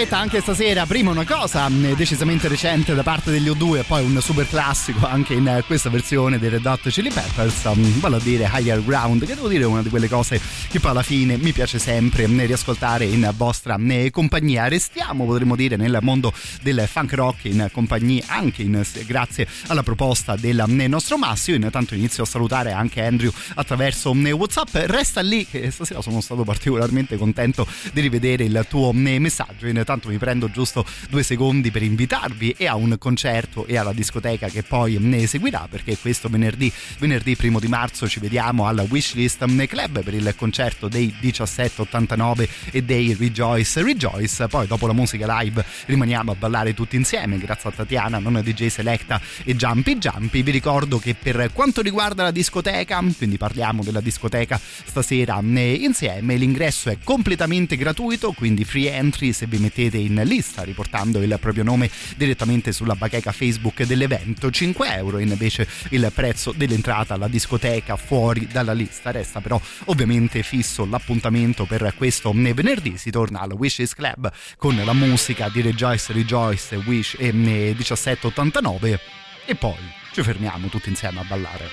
[0.02, 0.84] Doppietta anche stasera.
[0.84, 5.06] Prima una cosa mh, decisamente recente da parte degli O2 e poi un super classico
[5.06, 8.82] anche in eh, questa versione dei Red Hot Chili Peppers, um, vale a dire Higher
[8.82, 11.78] Ground, che devo dire è una di quelle cose che poi alla fine mi piace
[11.78, 14.66] sempre mh, riascoltare in vostra mh, compagnia.
[14.66, 16.32] Restiamo, potremmo dire, nel mondo
[16.62, 21.64] del funk rock in compagnia, anche in, grazie alla proposta del nostro Massimo.
[21.64, 24.74] Intanto inizio a salutare anche Andrew attraverso WhatsApp.
[24.86, 29.68] Resta lì che stasera sono stato particolarmente contento di rivedere il tuo messaggio.
[29.68, 34.48] Intanto mi prendo giusto due secondi per invitarvi e a un concerto e alla discoteca
[34.48, 39.44] che poi ne seguirà perché questo venerdì, venerdì primo di marzo ci vediamo alla Wishlist
[39.66, 44.46] Club per il concerto dei 1789 e dei Rejoice Rejoice.
[44.46, 48.66] Poi dopo la musica live rimaniamo a ballare tutti insieme grazie a Tatiana, non DJ
[48.66, 50.42] Selecta e Jumpy Jumpy.
[50.42, 56.90] Vi ricordo che per quanto riguarda la discoteca, quindi parliamo della discoteca stasera insieme, l'ingresso
[56.90, 61.90] è completamente gratuito, quindi free entry se vi mettete in lista riportando il proprio nome
[62.16, 64.50] direttamente sulla bacheca Facebook dell'evento.
[64.50, 69.10] 5 euro invece il prezzo dell'entrata alla discoteca fuori dalla lista.
[69.10, 72.96] Resta però ovviamente fisso l'appuntamento per questo venerdì.
[72.96, 79.00] Si torna al Wishes Club con la musica di Rejoice Rejoice Wish e 1789
[79.44, 79.74] e poi
[80.12, 81.68] ci fermiamo tutti insieme a ballare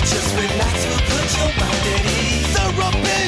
[0.00, 2.48] just relax, we'll put your mind at ease.
[2.56, 3.22] Therapy.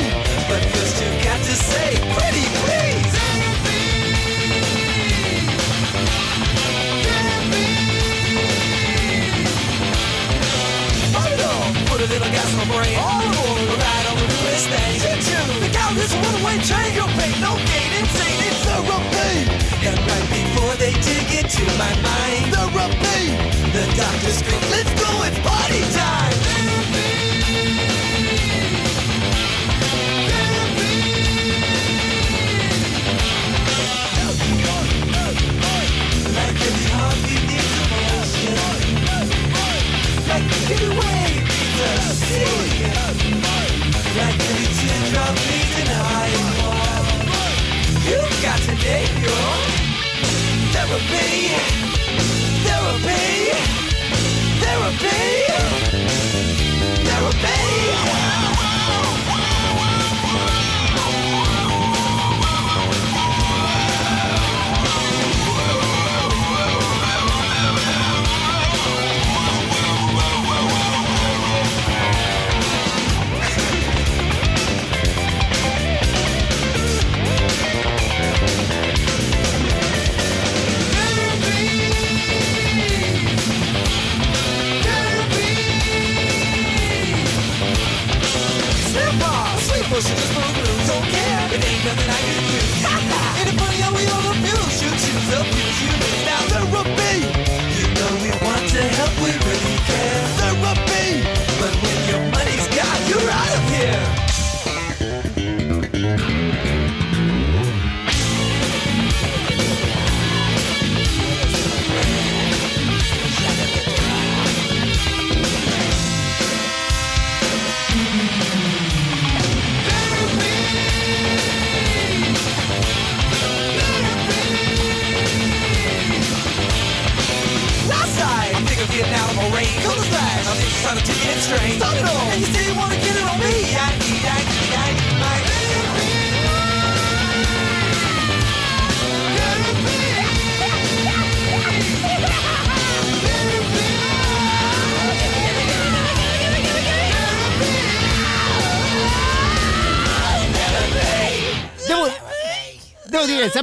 [0.48, 3.12] But first you got to say, pretty please.
[11.12, 11.68] Not at all.
[11.92, 12.96] Put a little gas in my brain.
[12.98, 13.60] All aboard.
[13.68, 14.92] We're on the newest thing.
[15.00, 15.60] Choo-choo.
[15.60, 16.90] The cow is runaway train.
[16.96, 18.40] Your pain, no gain, insane.
[18.48, 19.48] It's therapy.
[19.84, 23.36] And right before they dig into my mind, therapy.
[23.72, 25.01] The doctor screams, let's go,
[50.92, 51.48] therapy,
[52.64, 53.50] therapy,
[54.60, 55.08] therapy,
[57.04, 58.21] therapy.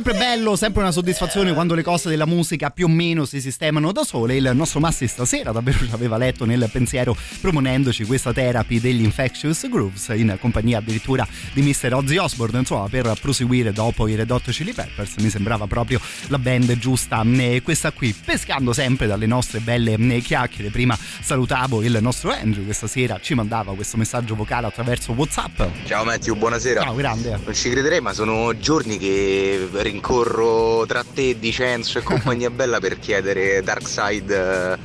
[0.09, 3.91] Sempre bello, sempre una soddisfazione quando le cose della musica più o meno si sistemano
[3.91, 4.37] da sole.
[4.37, 9.69] Il nostro Massi stasera davvero ci aveva letto nel pensiero proponendoci questa therapy degli Infectious
[9.69, 11.93] Grooves in compagnia addirittura di Mr.
[11.93, 12.59] Ozzy Osbourne.
[12.59, 17.23] Insomma, per proseguire dopo i Red Hot Chili Peppers mi sembrava proprio la band giusta
[17.61, 18.15] questa qui.
[18.25, 20.71] Pescando sempre dalle nostre belle eh, chiacchiere.
[20.71, 25.61] Prima salutavo il nostro Andrew, questa sera ci mandava questo messaggio vocale attraverso WhatsApp.
[25.85, 26.81] Ciao Matthew, buonasera.
[26.81, 27.39] Ciao, grande.
[27.43, 29.67] Non ci crederei, ma sono giorni che
[29.99, 34.77] rincorro tra te, Dicenzo e compagnia bella per chiedere Darkside eh,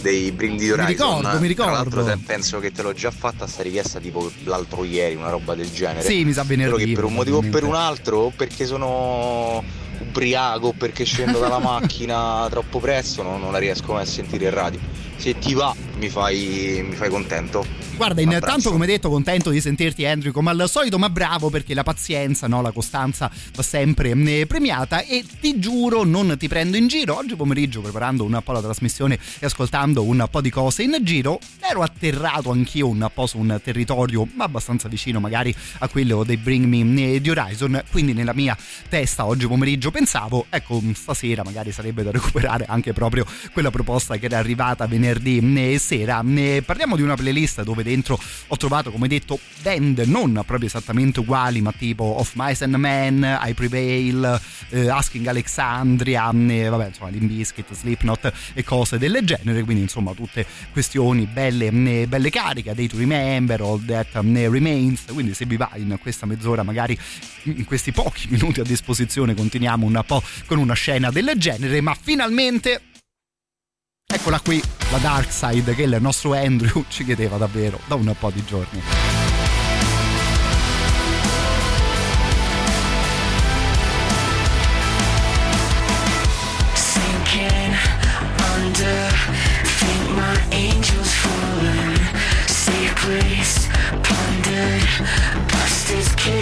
[0.00, 0.86] dei Bring the Horizon.
[1.20, 1.72] ricordo, mi ricordo.
[1.72, 5.30] Tra l'altro te- penso che te l'ho già fatta sta richiesta tipo l'altro ieri, una
[5.30, 6.02] roba del genere.
[6.02, 8.66] Sì, mi sa venerdì, Solo che per un motivo o per un altro, o perché
[8.66, 9.62] sono
[9.98, 14.46] ubriaco, o perché scendo dalla macchina troppo presto, no- non la riesco mai a sentire
[14.46, 14.80] in radio.
[15.16, 17.84] Se ti va mi fai, mi fai contento.
[17.96, 21.82] Guarda, intanto come detto contento di sentirti Andrew come al solito, ma bravo perché la
[21.82, 26.88] pazienza, no, la costanza va sempre eh, premiata e ti giuro non ti prendo in
[26.88, 27.16] giro.
[27.16, 31.38] Oggi pomeriggio preparando un po' la trasmissione e ascoltando un po' di cose in giro,
[31.58, 36.66] ero atterrato anch'io un po' su un territorio abbastanza vicino magari a quello dei Bring
[36.66, 38.56] Me eh, di Horizon, quindi nella mia
[38.90, 44.26] testa oggi pomeriggio pensavo, ecco, stasera magari sarebbe da recuperare anche proprio quella proposta che
[44.26, 46.22] era arrivata venerdì eh, sera.
[46.26, 51.20] Eh, Parliamo di una playlist dove dentro ho trovato, come detto, band non proprio esattamente
[51.20, 54.40] uguali, ma tipo Of Mice and Men, I Prevail,
[54.70, 59.62] eh, Asking Alexandria, eh, vabbè, insomma, Limbiskit, Slipknot e cose del genere.
[59.62, 65.04] Quindi, insomma, tutte questioni belle, eh, belle cariche, Day to Remember, All That Remains.
[65.12, 66.98] Quindi, se vi va in questa mezz'ora, magari
[67.44, 71.80] in questi pochi minuti a disposizione, continuiamo un po' con una scena del genere.
[71.80, 72.80] Ma finalmente
[74.08, 78.30] Eccola qui, la Dark Side che il nostro Andrew ci chiedeva davvero da un po'
[78.30, 78.82] di giorni.
[93.06, 93.68] Place,
[94.02, 94.88] plundered,
[95.46, 96.35] busters kick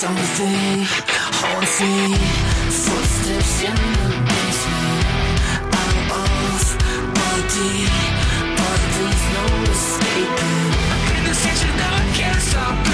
[0.00, 0.86] Something
[1.44, 1.76] haunts.
[2.86, 5.04] Footsteps in the basement.
[5.76, 6.64] Out of
[7.12, 7.84] body,
[8.56, 10.72] but there's no escaping.
[10.88, 12.89] I'm in the section now I can't stop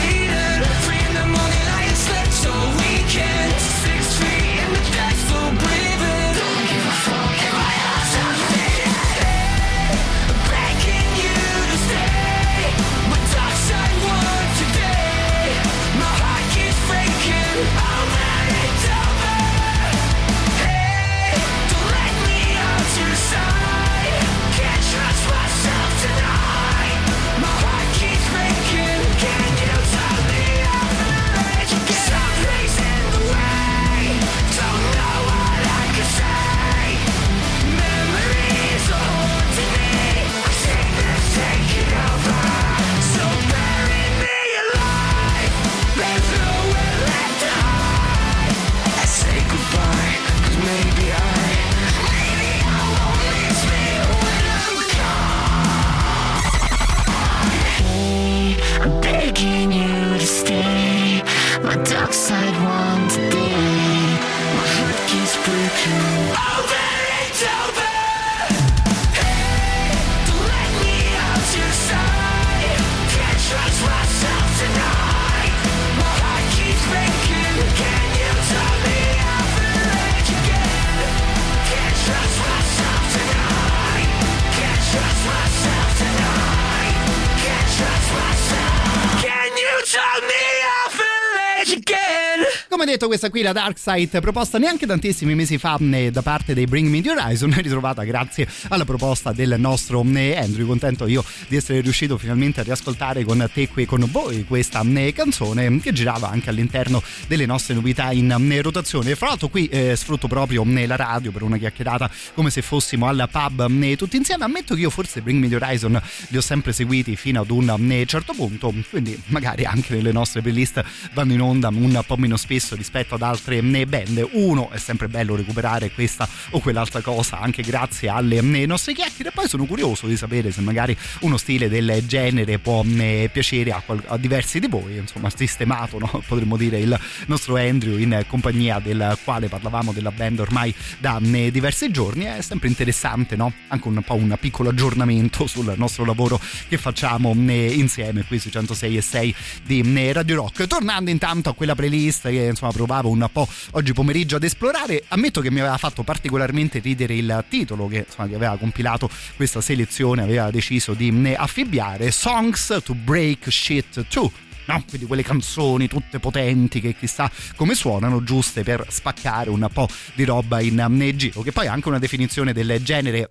[93.16, 97.00] questa qui la Dark Side, proposta neanche tantissimi mesi fa da parte dei Bring Me
[97.00, 100.02] the Horizon, ritrovata grazie alla proposta del nostro
[100.36, 100.66] Andrew.
[100.66, 104.82] Contento io di essere riuscito finalmente a riascoltare con te qui con voi questa
[105.14, 109.14] canzone che girava anche all'interno delle nostre novità in rotazione.
[109.14, 113.26] Fra l'altro, qui eh, sfrutto proprio la radio per una chiacchierata come se fossimo al
[113.32, 114.44] pub tutti insieme.
[114.44, 115.98] Ammetto che io forse Bring Me the Horizon
[116.28, 120.84] li ho sempre seguiti fino ad un certo punto, quindi magari anche nelle nostre playlist
[121.14, 124.28] vanno in onda un po' meno spesso rispetto ad altre eh, band.
[124.32, 129.30] Uno, è sempre bello recuperare questa o quell'altra cosa anche grazie alle eh, nostre chiacchiere.
[129.30, 133.82] Poi sono curioso di sapere se magari uno stile del genere può eh, piacere a,
[133.84, 134.96] qual- a diversi di voi.
[134.96, 136.22] Insomma, sistemato, no?
[136.26, 141.50] potremmo dire, il nostro Andrew in compagnia del quale parlavamo della band ormai da eh,
[141.50, 142.24] diversi giorni.
[142.24, 143.52] È sempre interessante, no?
[143.68, 148.50] Anche un po' un piccolo aggiornamento sul nostro lavoro che facciamo eh, insieme qui su
[148.50, 149.34] 106 e 6
[149.64, 150.66] di Radio Rock.
[150.66, 155.40] Tornando intanto a quella playlist che insomma provavo un po' oggi pomeriggio ad esplorare, ammetto
[155.40, 160.50] che mi aveva fatto particolarmente ridere il titolo che, insomma, aveva compilato questa selezione, aveva
[160.50, 164.32] deciso di affibbiare Songs to Break Shit To
[164.66, 164.82] no?
[164.88, 170.24] Quindi quelle canzoni tutte potenti che chissà come suonano, giuste per spaccare un po' di
[170.24, 173.30] roba in giro, che poi è anche una definizione del genere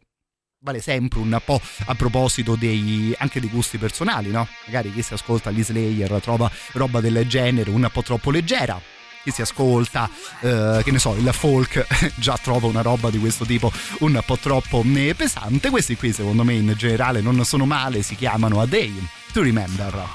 [0.62, 4.48] vale sempre un po' a proposito dei, anche dei gusti personali, no?
[4.66, 8.95] Magari chi si ascolta gli Slayer trova roba del genere un po' troppo leggera.
[9.26, 10.08] Chi si ascolta,
[10.42, 13.72] eh, che ne so, il folk già trova una roba di questo tipo
[14.02, 15.72] un po' troppo eh, pesante.
[15.72, 18.94] Questi qui, secondo me, in generale non sono male, si chiamano A Day
[19.34, 20.06] to Remember.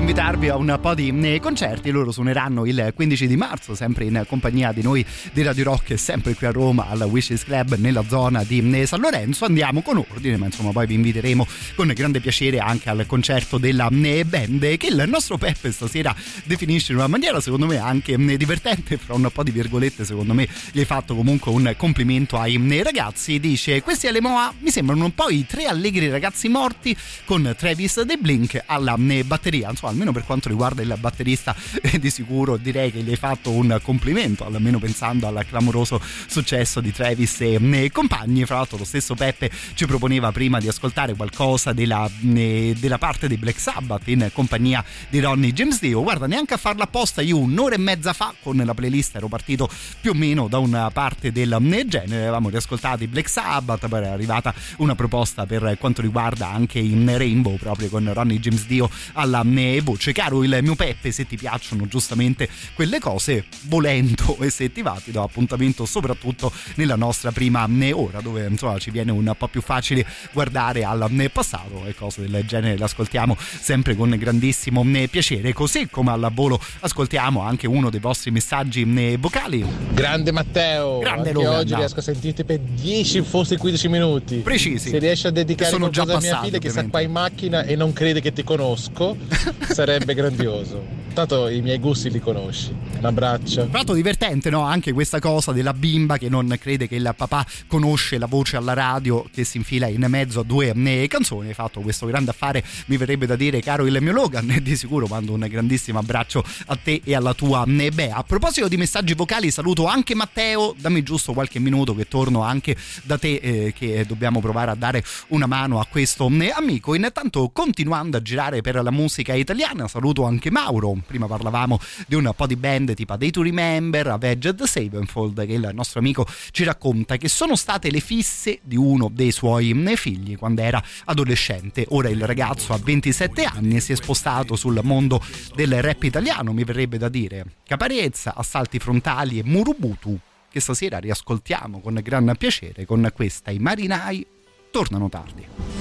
[0.00, 1.90] Torniamo anche invitarvi a un po' di eh, concerti.
[1.90, 6.34] Loro suoneranno il 15 di marzo, sempre in compagnia di noi di Radio Rock, sempre
[6.34, 9.44] qui a Roma al Wishes Club nella zona di eh, San Lorenzo.
[9.44, 13.88] Andiamo con ordine, ma insomma poi vi inviteremo con grande piacere anche al concerto della
[13.90, 16.14] eh, band che il nostro Peppe stasera
[16.44, 20.48] definisce in una maniera secondo me anche divertente, fra un po' di virgolette secondo me
[20.72, 23.38] gli hai fatto comunque un complimento ai ragazzi.
[23.40, 28.16] Dice questi Alemoa mi sembrano un po' i tre allegri ragazzi morti con Travis De
[28.16, 29.68] Blink alla batteria.
[29.70, 33.50] Insomma, almeno per quanto riguarda il batterista, eh, di sicuro direi che gli hai fatto
[33.50, 38.44] un complimento, almeno pensando al clamoroso successo di Travis e eh, compagni.
[38.44, 43.26] Fra l'altro, lo stesso Peppe ci proponeva prima di ascoltare qualcosa della, eh, della parte
[43.26, 46.00] di Black Sabbath in compagnia di Ronnie James Dio.
[46.00, 49.68] Guarda, neanche a farla apposta, io un'ora e mezza fa con la playlist ero partito
[50.00, 51.56] più o meno da una parte del
[51.88, 52.22] genere.
[52.22, 57.18] Avevamo riascoltato i Black Sabbath, poi era arrivata una proposta per quanto riguarda anche in
[57.18, 59.42] Rainbow proprio con Ronnie James Dio alla
[59.82, 60.12] voce.
[60.20, 65.00] Caro il mio Peppe, se ti piacciono giustamente quelle cose, volendo e se ti va
[65.02, 69.48] ti do appuntamento soprattutto nella nostra prima eh, ora dove insomma ci viene un po'
[69.48, 72.76] più facile guardare al eh, passato e cose del genere.
[72.76, 78.30] Le ascoltiamo sempre con grandissimo piacere così come al volo ascoltiamo anche uno dei vostri
[78.30, 78.84] messaggi
[79.18, 79.64] vocali.
[79.94, 81.78] Grande Matteo grande Logan, oggi no.
[81.78, 84.36] riesco a sentirti per 10 forse 15 minuti.
[84.40, 84.90] Precisi.
[84.90, 87.74] Se riesci a dedicare sono già alla mia figlia che sta qua in macchina e
[87.74, 89.16] non crede che ti conosco
[89.66, 94.62] sarebbe grandioso tanto i miei gusti li conosci un abbraccio Prato divertente, no?
[94.62, 98.74] Anche questa cosa della bimba che non crede che il papà conosce la voce alla
[98.74, 101.48] radio che si infila in mezzo a due eh, canzoni.
[101.48, 104.50] Hai fatto questo grande affare, mi verrebbe da dire, caro il mio Logan.
[104.50, 108.16] E di sicuro mando un grandissimo abbraccio a te e alla tua eh, Bea.
[108.16, 110.74] A proposito di messaggi vocali, saluto anche Matteo.
[110.76, 115.02] Dammi giusto qualche minuto che torno anche da te, eh, che dobbiamo provare a dare
[115.28, 116.94] una mano a questo eh, amico.
[116.94, 120.96] Intanto, continuando a girare per la musica italiana, saluto anche Mauro.
[121.06, 125.70] Prima parlavamo di un po' di band tipo Day to Remember, Avenged Sevenfold, che il
[125.72, 130.62] nostro amico ci racconta che sono state le fisse di uno dei suoi figli quando
[130.62, 131.86] era adolescente.
[131.90, 135.22] Ora il ragazzo ha 27 anni e si è spostato sul mondo
[135.54, 137.44] del rap italiano, mi verrebbe da dire.
[137.66, 140.18] Caparezza, assalti frontali e Murubutu,
[140.50, 144.26] che stasera riascoltiamo con gran piacere con questa I marinai
[144.70, 145.79] tornano tardi.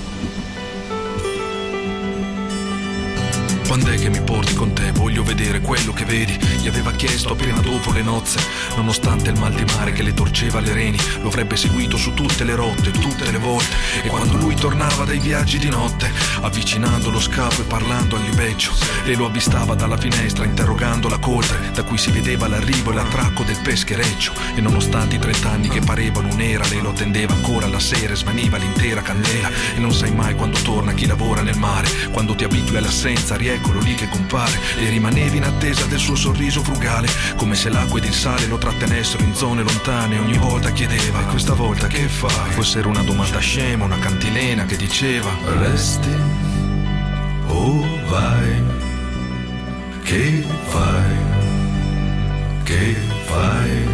[3.70, 4.92] Quando è che mi porti con te?
[4.94, 6.36] Voglio vedere quello che vedi.
[6.60, 8.40] Gli aveva chiesto appena dopo le nozze.
[8.76, 12.44] Nonostante il mal di mare che le torceva le reni, lo avrebbe seguito su tutte
[12.46, 13.76] le rotte, tutte le volte.
[14.02, 18.74] E quando lui tornava dai viaggi di notte, avvicinando lo scafo e parlando al libeccio,
[19.04, 23.44] lei lo avvistava dalla finestra interrogando la coltre, da cui si vedeva l'arrivo e l'attracco
[23.44, 24.34] del peschereccio.
[24.56, 28.58] E nonostante i trent'anni che parevano un'era, lei lo attendeva ancora alla sera e smaniva
[28.58, 29.52] l'intera candela.
[29.76, 33.80] E non sai mai quando torna chi lavora nel mare, quando ti abitui all'assenza, rieccolo
[33.80, 34.58] lì che compare.
[34.78, 38.58] E rimanevi in attesa del suo sorriso frugale, come se l'acqua ed il sale lo
[38.58, 40.18] trattenessero in zone lontane.
[40.18, 42.52] Ogni volta chiedeva, e questa volta che fai?
[42.52, 46.16] Fosse era una domanda scema, una cantilena che diceva, resti
[47.48, 48.64] o vai?
[50.04, 51.18] Che fai?
[52.64, 52.96] Che
[53.26, 53.89] fai?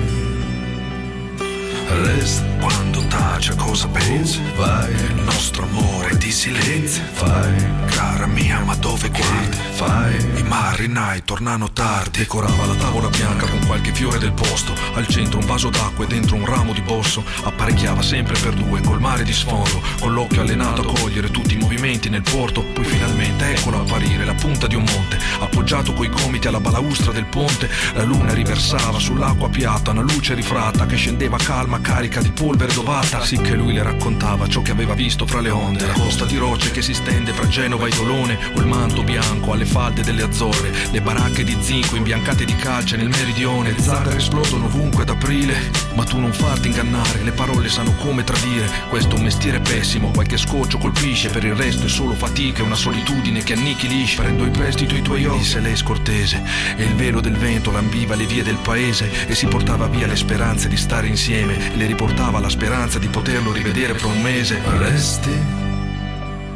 [1.88, 4.42] Resta quando tace cosa pensi?
[4.56, 7.04] Vai, il nostro amore di silenzio.
[7.12, 7.54] Fai,
[7.86, 9.58] cara mia, ma dove guardi?
[9.72, 12.20] Fai, i marinai tornano tardi.
[12.20, 14.74] Decorava la tavola bianca con qualche fiore del posto.
[14.96, 17.24] Al centro un vaso d'acqua e dentro un ramo di bosso.
[17.44, 19.82] Apparecchiava sempre per due col mare di sfondo.
[20.00, 22.64] Con l'occhio allenato a cogliere tutti i movimenti nel porto.
[22.64, 25.20] Poi finalmente eccolo apparire la punta di un monte.
[25.40, 27.70] Appoggiato coi gomiti alla balaustra del ponte.
[27.94, 33.24] La luna riversava sull'acqua piatta una luce rifratta che scendeva calma carica di polvere dovata.
[33.24, 35.86] Sì che lui le raccontava ciò che aveva visto fra le onde.
[35.86, 38.38] La costa di rocce che si stende fra Genova e Tolone.
[38.56, 40.72] O il manto bianco alle falde delle Azzorre.
[40.92, 43.72] Le baracche di zinco imbiancate di calce nel meridione.
[43.72, 45.72] Le zagare esplodono ovunque ad aprile.
[45.96, 48.70] Ma tu non farti ingannare, le parole sanno come tradire.
[48.90, 51.30] Questo è un mestiere pessimo, qualche scoccio colpisce.
[51.30, 54.22] Per il resto è solo fatica e una solitudine che annichilisce.
[54.22, 56.44] Prendo in prestito i tuoi occhi, disse lei scortese.
[56.76, 59.28] E il velo del vento lambiva le vie del paese.
[59.28, 61.65] E si portava via le speranze di stare insieme.
[61.74, 64.62] Le riportava la speranza di poterlo rivedere fra un mese.
[64.78, 65.38] Resti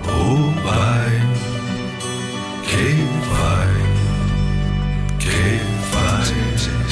[0.06, 1.22] o vai?
[2.66, 2.96] Che
[3.32, 3.82] fai?
[5.18, 5.60] Che
[5.90, 6.89] fai?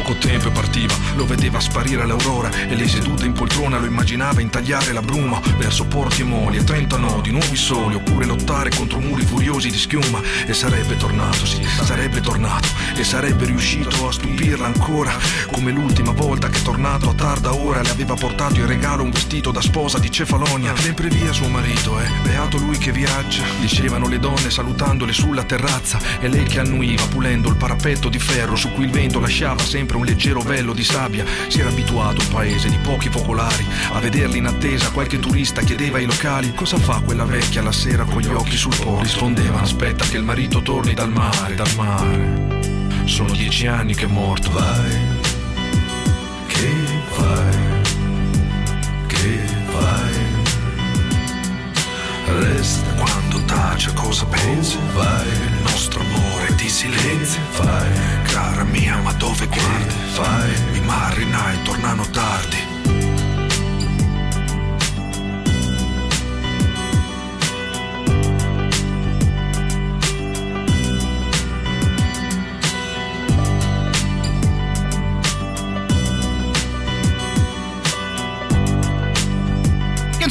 [0.00, 0.94] Poco tempo e partiva.
[1.14, 5.84] Lo vedeva sparire l'aurora e lei seduta in poltrona lo immaginava intagliare la bruma verso
[5.84, 10.20] porti e moli e 30 nodi, nuovi soli, oppure lottare contro muri furiosi di schiuma.
[10.46, 15.12] E sarebbe tornato, sì, sarebbe tornato e sarebbe riuscito a stupirla ancora
[15.50, 19.50] come l'ultima volta che tornato a tarda ora le aveva portato in regalo un vestito
[19.50, 20.74] da sposa di Cefalonia.
[20.76, 25.98] Sempre via suo marito, eh, beato lui che viaggia, dicevano le donne salutandole sulla terrazza
[26.20, 29.89] e lei che annuiva pulendo il parapetto di ferro su cui il vento lasciava sempre
[29.96, 31.24] un leggero velo di sabbia.
[31.48, 34.90] Si era abituato un paese di pochi focolari a vederli in attesa.
[34.90, 38.76] Qualche turista chiedeva ai locali cosa fa quella vecchia la sera con gli occhi sul
[38.76, 39.00] po'.
[39.00, 42.58] Rispondevano aspetta che il marito torni dal mare, dal mare.
[43.04, 44.98] Sono dieci anni che è morto, vai.
[46.46, 46.74] Che
[47.16, 47.58] vai?
[49.06, 50.09] Che vai?
[52.38, 54.78] Resta quando tace cosa pensi?
[54.92, 57.40] Vai, il nostro amore di silenzio.
[57.56, 59.94] Vai, cara mia, ma dove guardi?
[60.16, 62.69] Vai, i marinai tornano tardi.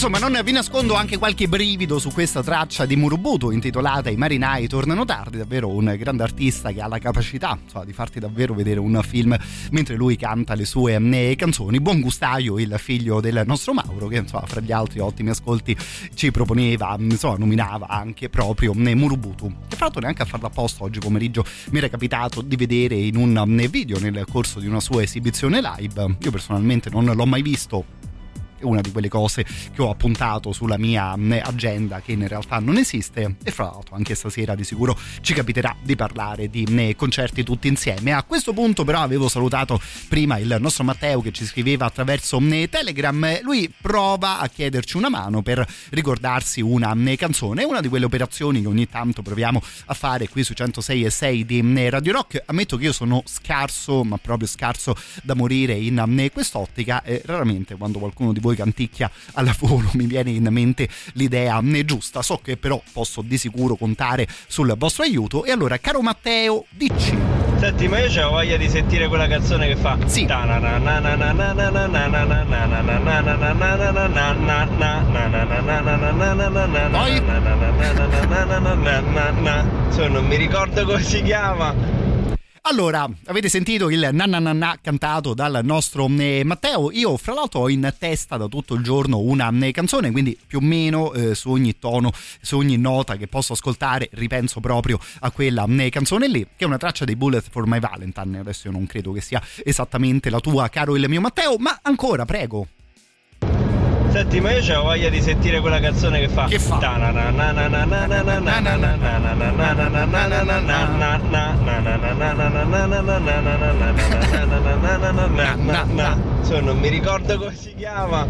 [0.01, 4.65] Insomma non vi nascondo anche qualche brivido su questa traccia di Murubutu intitolata I marinai
[4.69, 8.79] tornano tardi, davvero un grande artista che ha la capacità insomma, di farti davvero vedere
[8.79, 9.37] un film
[9.71, 11.81] mentre lui canta le sue eh, canzoni.
[11.81, 15.75] Buon gustaio, il figlio del nostro Mauro che insomma fra gli altri ottimi ascolti
[16.13, 19.53] ci proponeva, insomma nominava anche proprio eh, Murubutu.
[19.67, 23.17] Che fra l'altro neanche a farlo apposta oggi pomeriggio mi era capitato di vedere in
[23.17, 26.15] un video nel corso di una sua esibizione live.
[26.21, 27.97] Io personalmente non l'ho mai visto
[28.61, 33.35] una di quelle cose che ho appuntato sulla mia agenda che in realtà non esiste
[33.43, 38.11] e fra l'altro anche stasera di sicuro ci capiterà di parlare di concerti tutti insieme.
[38.11, 43.41] A questo punto però avevo salutato prima il nostro Matteo che ci scriveva attraverso Telegram,
[43.41, 48.61] lui prova a chiederci una mano per ricordarsi una canzone, è una di quelle operazioni
[48.61, 52.43] che ogni tanto proviamo a fare qui su 106 e 6 di Radio Rock.
[52.45, 57.99] Ammetto che io sono scarso, ma proprio scarso da morire in quest'ottica e raramente quando
[57.99, 62.21] qualcuno di voi canticchia al volo mi viene in mente l'idea giusta.
[62.21, 65.45] So che però posso di sicuro contare sul vostro aiuto.
[65.45, 67.17] E allora, caro Matteo, dici.
[67.59, 69.97] Senti, ma io ho voglia di sentire quella canzone che fa.
[70.05, 70.25] Sì.
[76.91, 77.21] Poi?
[80.07, 82.08] non mi ricordo come si chiama.
[82.69, 86.91] Allora, avete sentito il nananana cantato dal nostro eh, Matteo?
[86.91, 90.59] Io, fra l'altro, ho in testa da tutto il giorno una eh, canzone, quindi più
[90.59, 95.31] o meno eh, su ogni tono, su ogni nota che posso ascoltare, ripenso proprio a
[95.31, 98.37] quella eh, canzone lì, che è una traccia dei Bullet for My Valentine.
[98.37, 102.25] Adesso io non credo che sia esattamente la tua, caro il mio Matteo, ma ancora,
[102.25, 102.67] prego.
[104.11, 106.45] Senti, ma io ho voglia di sentire quella canzone che fa.
[106.45, 106.79] Che fa?
[116.47, 118.25] Cioè, non mi ricordo come si chiama.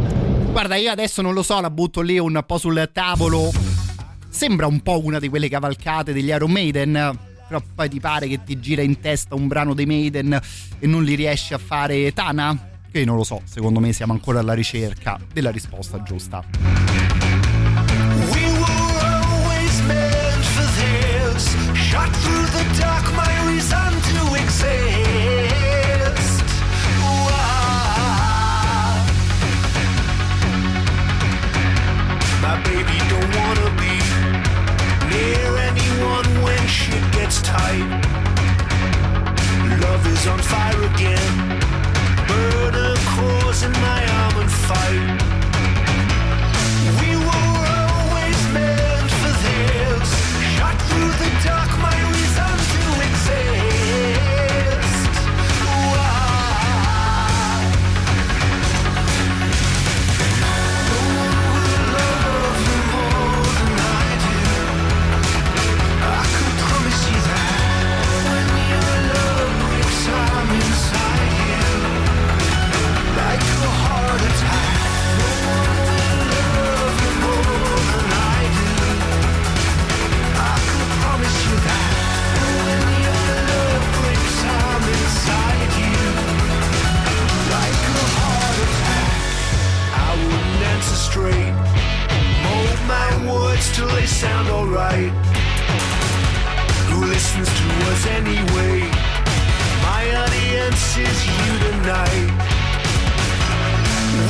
[0.52, 3.50] Guarda, io adesso non lo so, la butto lì un po' sul tavolo.
[4.28, 7.18] Sembra un po' una di quelle cavalcate degli Iron Maiden.
[7.48, 10.40] Però poi ti pare che ti gira in testa un brano dei Maiden
[10.78, 12.69] e non li riesci a fare Tana?
[12.92, 16.44] Che non lo so, secondo me siamo ancora alla ricerca della risposta giusta.
[21.90, 24.64] Shot through the dark, my reason to exist.
[27.00, 27.44] Why?
[32.42, 34.02] My baby don't wanna be
[35.10, 37.88] near anyone when shit gets tight.
[39.80, 41.59] Love is on fire again.
[43.62, 45.20] In my arm and fight.
[47.02, 47.60] We were
[47.92, 50.10] always meant for this.
[50.56, 51.99] Shot through the dark, my
[93.80, 95.12] till they sound alright.
[96.90, 98.78] Who listens to us anyway?
[99.88, 102.30] My audience chances you tonight.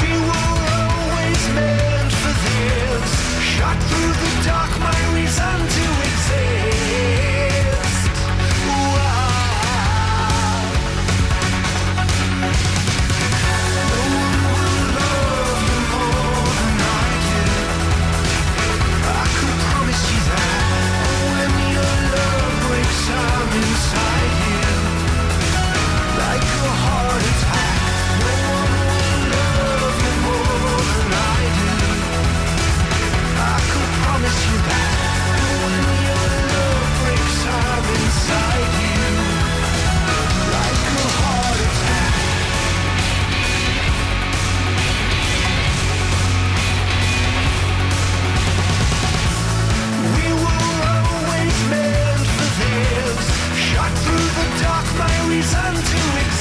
[0.02, 0.50] We were
[0.86, 3.10] always meant for this.
[3.54, 6.09] Shot through the dark, my reason to
[54.80, 56.39] not my reason to exist.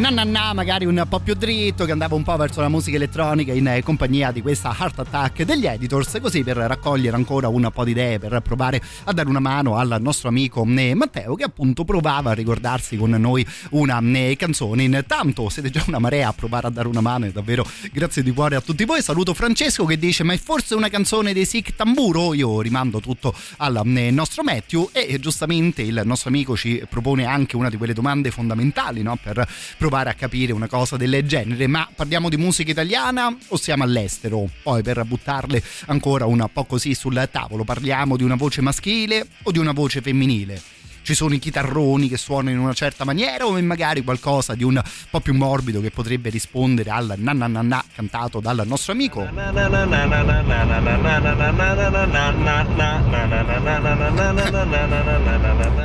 [0.00, 3.68] Nananà magari un po' più dritto che andava un po' verso la musica elettronica in
[3.68, 7.90] eh, compagnia di questa Heart Attack degli editors così per raccogliere ancora un po' di
[7.90, 12.30] idee per provare a dare una mano al nostro amico eh, Matteo che appunto provava
[12.30, 16.70] a ricordarsi con noi una eh, canzone intanto siete già una marea a provare a
[16.70, 20.24] dare una mano e davvero grazie di cuore a tutti voi saluto Francesco che dice
[20.24, 25.18] ma è forse una canzone dei Sick Tamburo io rimando tutto al nostro Matthew e
[25.20, 29.18] giustamente il nostro amico ci propone anche una di quelle domande fondamentali no?
[29.22, 29.46] per
[29.76, 34.48] provare a capire una cosa del genere ma parliamo di musica italiana o siamo all'estero?
[34.62, 39.50] Poi per buttarle ancora un po' così sul tavolo parliamo di una voce maschile o
[39.50, 43.60] di una voce femminile ci sono i chitarroni che suonano in una certa maniera o
[43.62, 47.84] magari qualcosa di un po' più morbido che potrebbe rispondere al na na na na
[47.94, 49.28] cantato dal nostro amico.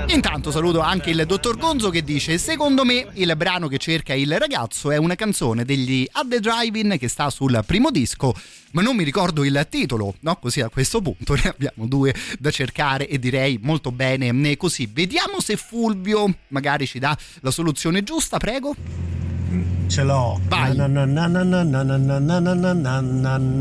[0.07, 4.37] Intanto saluto anche il dottor Gonzo che dice: Secondo me il brano che cerca il
[4.37, 8.33] ragazzo è una canzone degli At the Drive-In che sta sul primo disco,
[8.75, 10.35] ma non mi ricordo il titolo, no?
[10.35, 14.89] Così a questo punto ne abbiamo due da cercare e direi molto bene così.
[14.91, 18.75] Vediamo se Fulvio magari ci dà la soluzione giusta, prego.
[19.87, 20.41] Ce l'ho.
[20.47, 20.75] Vai.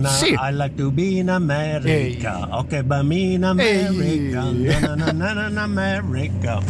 [0.08, 0.32] Sì.
[0.32, 1.88] I like to be in America.
[1.88, 2.48] Ehi.
[2.50, 4.42] Ok, bambina America.
[4.96, 6.60] Na, na, na, America.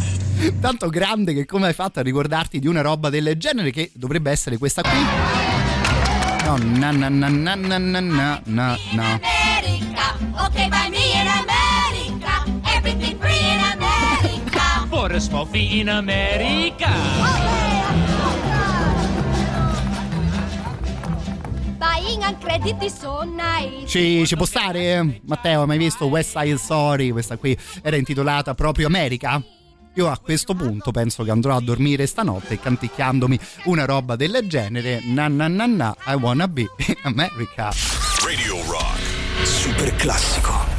[0.59, 4.29] Tanto grande che come hai fatto a ricordarti di una roba del genere che dovrebbe
[4.29, 5.54] essere questa qui?
[6.45, 7.99] No, na na na na na na
[8.45, 9.17] na na.
[9.17, 10.05] America,
[10.45, 12.33] okay, by me in America,
[12.69, 14.61] everything free in America.
[14.87, 16.85] For a small fee in America.
[21.79, 23.89] Buying and credit is so nice.
[23.89, 25.21] Ci, ci può stare?
[25.25, 27.09] Matteo, hai mai visto West Side Story?
[27.09, 29.41] Questa qui era intitolata proprio America?
[29.95, 34.99] Io a questo punto penso che andrò a dormire stanotte canticchiandomi una roba del genere.
[35.05, 37.71] Na na na na, I wanna be in America.
[38.21, 38.99] Radio Rock.
[39.43, 40.74] Super classico.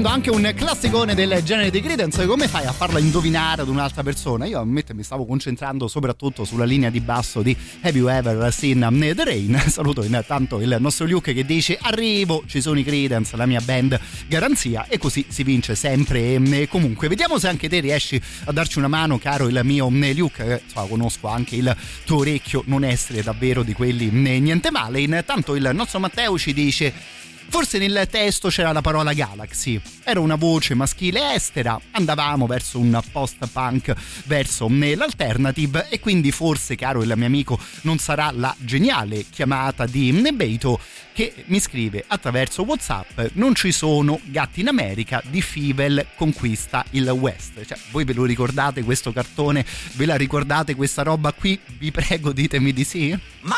[0.00, 4.02] Sentendo anche un classicone del genere di Credence, come fai a farla indovinare ad un'altra
[4.02, 4.46] persona?
[4.46, 9.12] Io ammetto mi stavo concentrando soprattutto sulla linea di basso di Have You Ever Seen
[9.14, 9.60] The Rain?
[9.68, 14.00] Saluto intanto il nostro Luke che dice arrivo, ci sono i Credence, la mia band
[14.26, 17.06] garanzia e così si vince sempre e comunque.
[17.08, 20.80] Vediamo se anche te riesci a darci una mano, caro il mio Luke, che so,
[20.86, 25.02] conosco anche il tuo orecchio non essere davvero di quelli niente male.
[25.02, 27.18] Intanto il nostro Matteo ci dice
[27.50, 32.98] Forse nel testo c'era la parola Galaxy, era una voce maschile estera, andavamo verso un
[33.10, 33.92] post-punk,
[34.26, 40.12] verso l'alternative e quindi forse, caro il mio amico, non sarà la geniale chiamata di
[40.12, 40.78] Nebeito
[41.12, 47.08] che mi scrive attraverso Whatsapp non ci sono gatti in America di Fivel conquista il
[47.08, 47.66] West.
[47.66, 49.66] Cioè, voi ve lo ricordate questo cartone?
[49.94, 51.58] Ve la ricordate questa roba qui?
[51.78, 53.18] Vi prego ditemi di sì.
[53.40, 53.56] Ma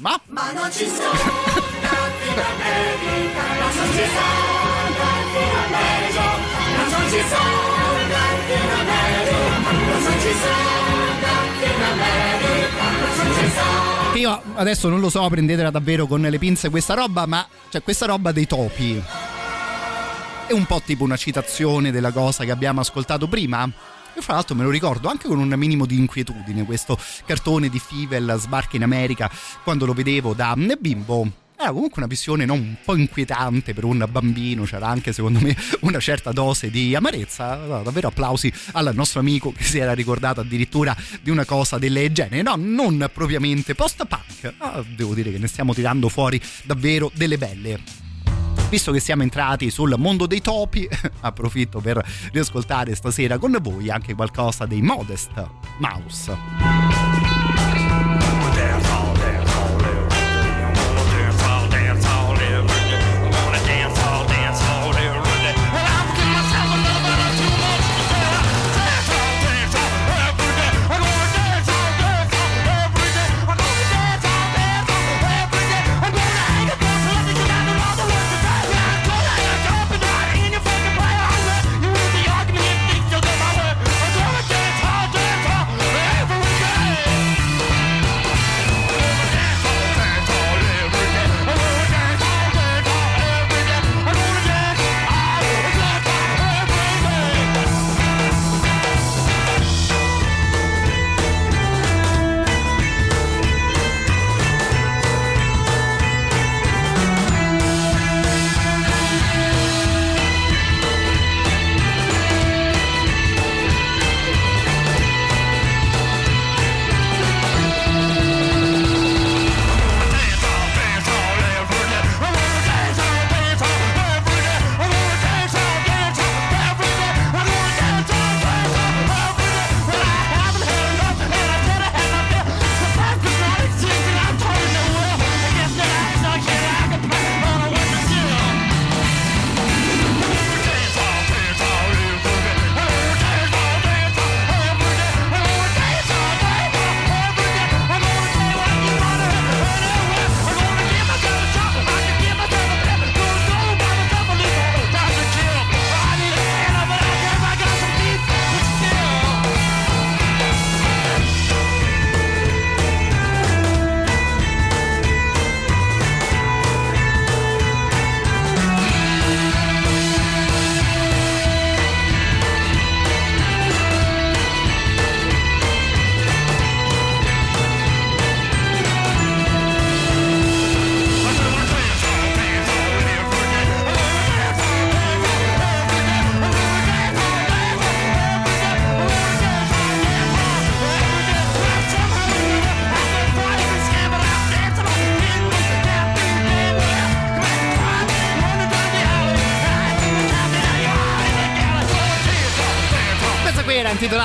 [0.00, 6.24] ma Ma non ci sono gatti in America, non ci sono gatti in America,
[6.90, 14.12] non ci sono gatti in America, non ci sono gatti in America, non ci sono.
[14.12, 17.82] Che io adesso non lo so, prendetela davvero con le pinze questa roba, ma cioè
[17.82, 19.02] questa roba dei topi
[20.46, 23.70] è un po' tipo una citazione della cosa che abbiamo ascoltato prima.
[24.14, 27.78] Io fra l'altro me lo ricordo anche con un minimo di inquietudine questo cartone di
[27.78, 29.30] Fivel sbarca in America
[29.62, 31.30] quando lo vedevo da bimbo.
[31.56, 35.54] Era comunque una visione non un po' inquietante per un bambino, c'era anche secondo me
[35.80, 37.82] una certa dose di amarezza.
[37.82, 42.40] Davvero applausi al nostro amico che si era ricordato addirittura di una cosa del genere.
[42.40, 48.08] No, non propriamente post-punk, ma devo dire che ne stiamo tirando fuori davvero delle belle
[48.68, 50.88] visto che siamo entrati sul mondo dei topi,
[51.20, 55.48] approfitto per riascoltare stasera con voi anche qualcosa dei Modest
[55.78, 57.09] Mouse.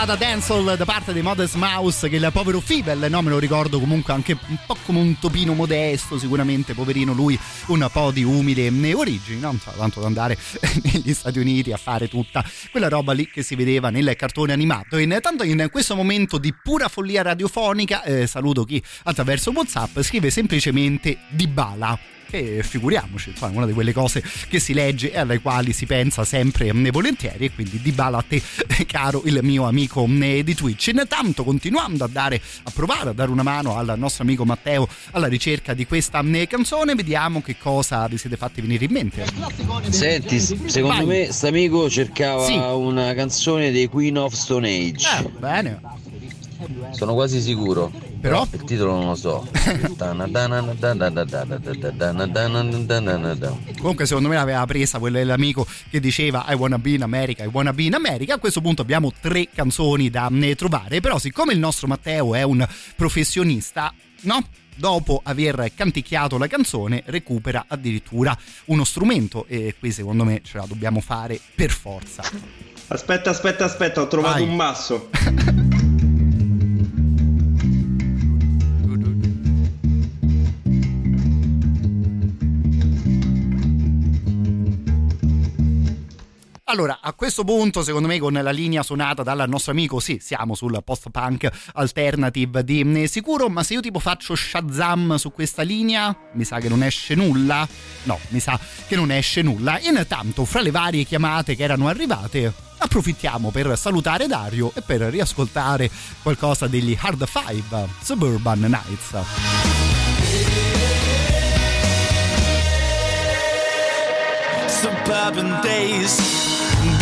[0.06, 3.80] Intitolata Dancehall da parte di Modest Mouse che il povero Fibel, no me lo ricordo
[3.80, 7.38] comunque anche un po' come un topino modesto sicuramente poverino lui
[7.68, 10.38] un po' di umile origini non so tanto da andare
[10.84, 14.98] negli Stati Uniti a fare tutta quella roba lì che si vedeva nel cartone animato.
[14.98, 21.18] Intanto in questo momento di pura follia radiofonica eh, saluto chi attraverso Whatsapp scrive semplicemente
[21.30, 21.98] Dybala.
[21.98, 25.86] che e figuriamoci, insomma, una di quelle cose che si legge e alle quali si
[25.86, 28.42] pensa sempre mm, volentieri e quindi di bala a te
[28.86, 30.88] caro il mio amico mm, di Twitch.
[30.88, 35.28] Intanto continuando a dare a provare a dare una mano al nostro amico Matteo alla
[35.28, 39.26] ricerca di questa mm, canzone, vediamo che cosa vi siete fatti venire in mente.
[39.90, 41.06] Senti, secondo Vai.
[41.06, 42.56] me st'amico cercava Sì.
[42.56, 45.08] una canzone dei Queen of Stone Age.
[45.20, 45.80] Eh, bene.
[46.92, 47.92] Sono quasi sicuro.
[48.26, 48.48] Però?
[48.54, 49.48] Il titolo non lo so.
[53.78, 57.50] Comunque secondo me l'aveva presa quello dell'amico che diceva I wanna be in America, I
[57.52, 58.34] wanna be in America.
[58.34, 62.42] A questo punto abbiamo tre canzoni da eh, trovare, però siccome il nostro Matteo è
[62.42, 64.44] un professionista, no?
[64.76, 68.36] Dopo aver canticchiato la canzone recupera addirittura
[68.66, 72.24] uno strumento e qui secondo me ce la dobbiamo fare per forza.
[72.88, 74.50] Aspetta, aspetta, aspetta, ho trovato Vai.
[74.50, 75.10] un masso.
[86.68, 90.56] Allora, a questo punto, secondo me, con la linea suonata dal nostro amico, sì, siamo
[90.56, 96.18] sul post-punk alternative di eh, sicuro, ma se io tipo faccio Shazam su questa linea,
[96.34, 97.68] mi sa che non esce nulla.
[98.04, 99.80] No, mi sa che non esce nulla.
[99.80, 105.88] Intanto, fra le varie chiamate che erano arrivate, approfittiamo per salutare Dario e per riascoltare
[106.24, 109.14] qualcosa degli Hard Five Suburban Nights.
[114.68, 116.55] Suburban days,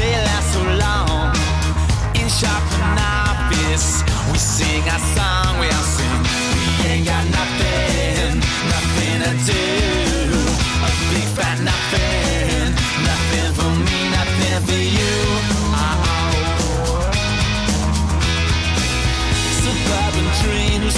[0.03, 1.31] they last so long.
[2.19, 6.21] In shop and office, we sing our song, we all sing.
[6.77, 8.29] We ain't got nothing,
[8.73, 9.63] nothing to do.
[10.87, 12.67] A big fat nothing,
[13.09, 15.15] nothing for me, nothing for you.
[15.79, 16.01] Oh.
[19.63, 20.97] Suburban dreams,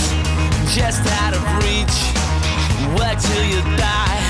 [0.78, 1.98] just out of reach.
[2.98, 4.24] Work till you die.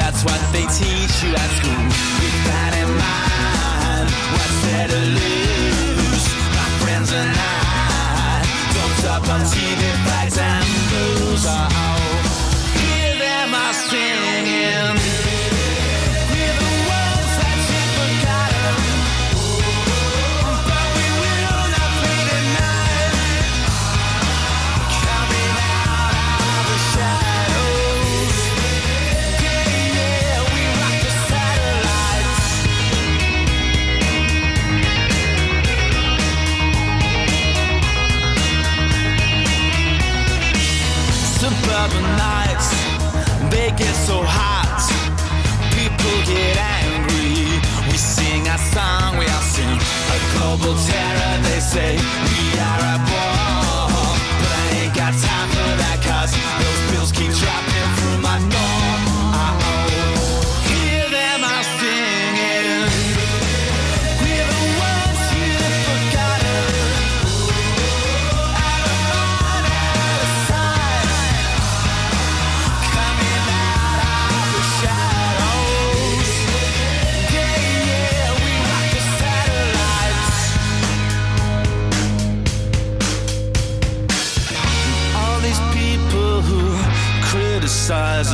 [0.00, 2.09] That's what they teach you at school
[4.90, 5.29] the
[43.70, 44.82] they get so hot.
[45.74, 47.60] People get angry.
[47.90, 49.78] We sing our song, we all sing
[50.14, 51.42] a global terror.
[51.42, 52.19] They say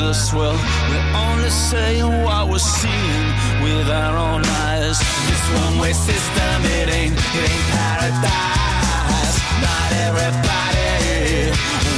[0.06, 0.56] us, well,
[0.88, 3.26] we're only saying what we're seeing
[3.62, 4.98] with our own eyes.
[5.26, 9.36] This one-way system, it ain't, it ain't paradise.
[9.66, 11.50] Not everybody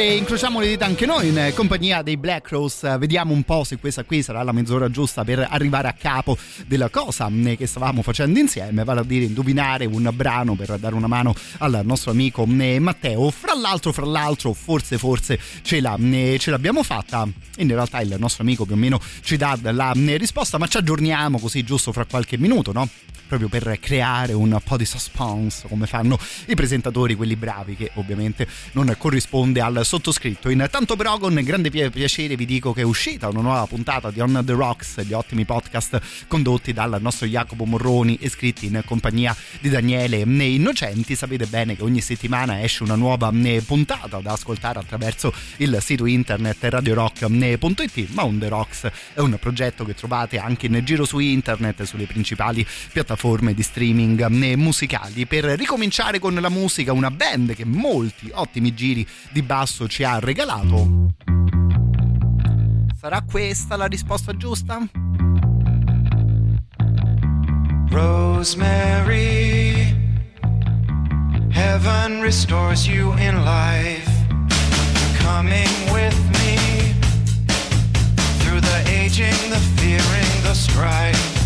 [0.00, 2.96] Fingers e incrociamo le dita anche noi in compagnia dei Black Rose.
[2.96, 6.88] Vediamo un po' se questa qui sarà la mezz'ora giusta per arrivare a capo della
[6.88, 11.06] cosa eh, che stavamo facendo insieme, vale a dire indovinare un brano per dare una
[11.06, 13.30] mano al nostro amico eh, Matteo.
[13.30, 17.28] Fra l'altro, fra l'altro, forse forse ce, la, eh, ce l'abbiamo fatta.
[17.58, 21.38] In realtà il nostro amico più o meno ci dà la risposta, ma ci aggiorniamo
[21.38, 22.88] così giusto fra qualche minuto, no?
[23.30, 28.44] Proprio per creare un po' di suspense come fanno i presentatori, quelli bravi che ovviamente
[28.72, 30.48] non corrisponde al sottoscritto.
[30.48, 34.18] Intanto però con grande pi- piacere vi dico che è uscita una nuova puntata di
[34.18, 39.34] On The Rocks, gli ottimi podcast condotti dal nostro Jacopo Morroni e scritti in compagnia
[39.60, 41.14] di Daniele Innocenti.
[41.14, 46.04] Sapete bene che ogni settimana esce una nuova eh, puntata da ascoltare attraverso il sito
[46.06, 51.20] internet radiorock.it, ma On The Rocks è un progetto che trovate anche in giro su
[51.20, 53.18] internet, sulle principali piattaforme
[53.52, 54.26] di streaming
[54.56, 55.26] musicali.
[55.26, 60.18] Per ricominciare con la musica, una band che molti ottimi giri di basso ci ha
[60.18, 61.12] regalato.
[62.98, 64.88] Sarà questa la risposta giusta?
[67.90, 69.94] Rosemary,
[71.50, 74.08] heaven restores you in life.
[75.22, 76.94] Coming with me
[78.38, 81.39] through the aging, the fearing, the strife.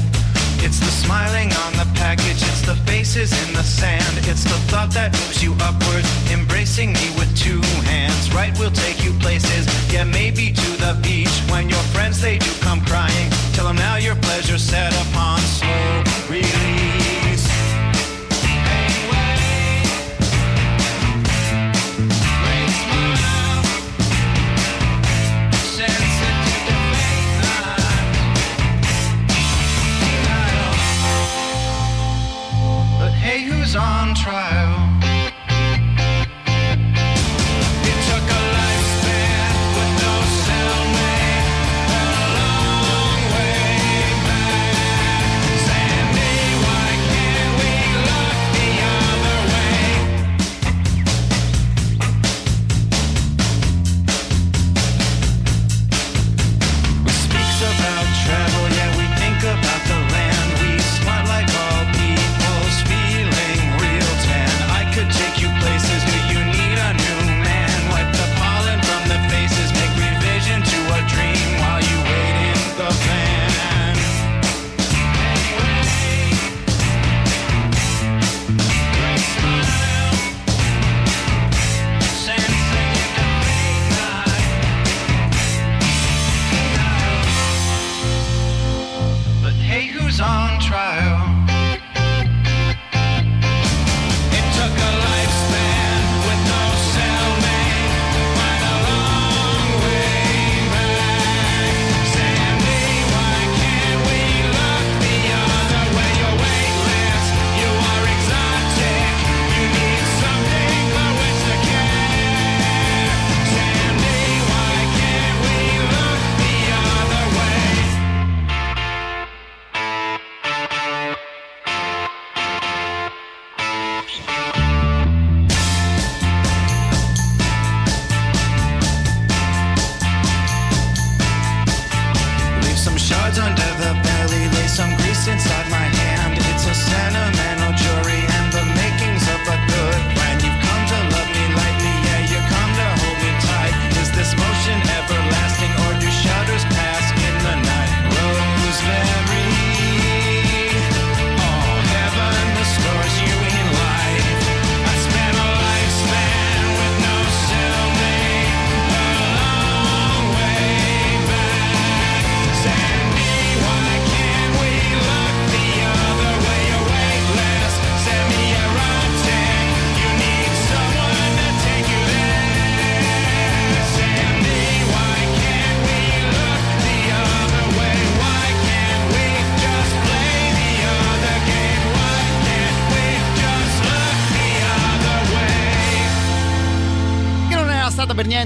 [0.65, 4.91] It's the smiling on the package, it's the faces in the sand, it's the thought
[4.95, 8.33] that moves you upward, embracing me with two hands.
[8.35, 11.37] Right, we'll take you places, yeah, maybe to the beach.
[11.53, 15.84] When your friends they do come crying, tell them now your pleasure set upon slow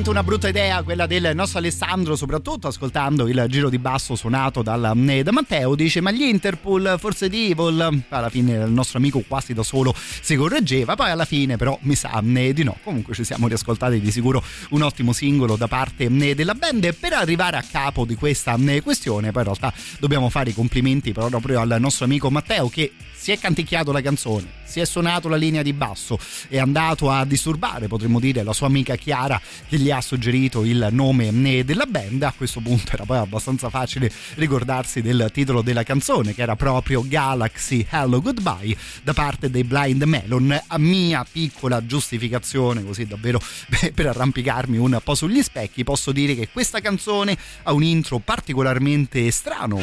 [0.09, 4.63] niente una brutta idea quella del nostro Alessandro, soprattutto ascoltando il giro di basso suonato
[4.63, 5.75] dal, eh, da Matteo.
[5.75, 8.05] Dice: Ma gli Interpol, forse di Evil.
[8.09, 10.95] Alla fine il nostro amico quasi da solo si correggeva.
[10.95, 12.77] Poi alla fine, però, mi sa eh, di no.
[12.83, 16.95] Comunque ci siamo riascoltati di sicuro un ottimo singolo da parte eh, della band.
[16.95, 21.13] Per arrivare a capo di questa eh, questione, poi in realtà dobbiamo fare i complimenti
[21.13, 25.37] proprio al nostro amico Matteo che si è canticchiato la canzone, si è suonato la
[25.37, 26.19] linea di basso,
[26.49, 30.89] è andato a disturbare, potremmo dire, la sua amica Chiara che gli ha suggerito il
[30.91, 32.23] nome né della band.
[32.23, 37.05] A questo punto era poi abbastanza facile ricordarsi del titolo della canzone, che era proprio
[37.07, 40.59] Galaxy Hello Goodbye da parte dei Blind Melon.
[40.67, 43.41] A mia piccola giustificazione, così davvero
[43.95, 49.31] per arrampicarmi un po' sugli specchi, posso dire che questa canzone ha un intro particolarmente
[49.31, 49.79] strano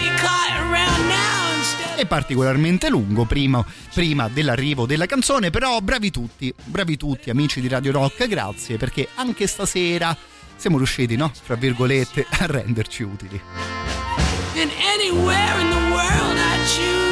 [1.95, 7.67] e particolarmente lungo prima, prima, dell'arrivo della canzone però bravi tutti bravi tutti amici di
[7.67, 10.15] Radio Rock grazie perché anche stasera
[10.55, 11.31] siamo riusciti no?
[11.43, 13.41] Fra virgolette a renderci utili.
[14.57, 17.04] And anywhere in the world I choose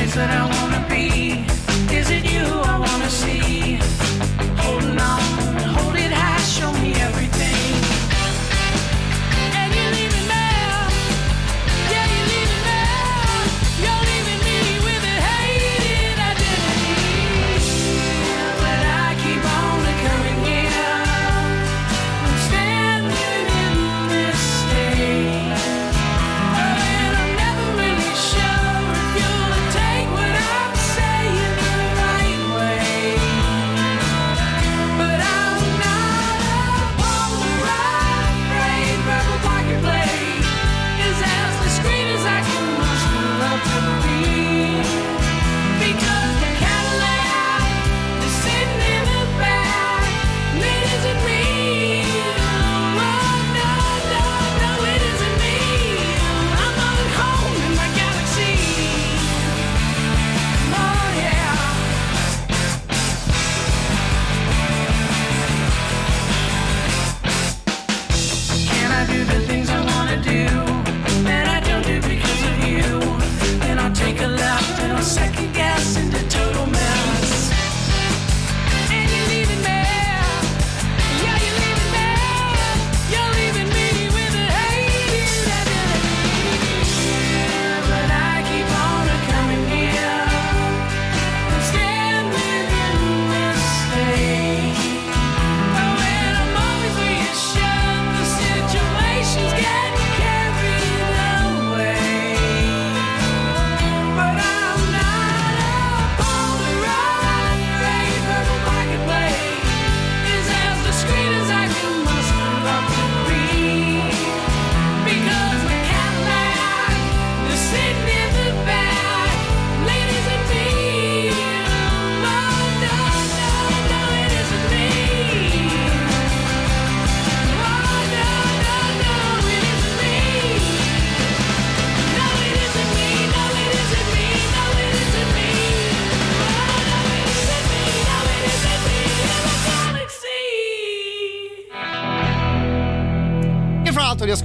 [0.00, 0.69] place that I wanna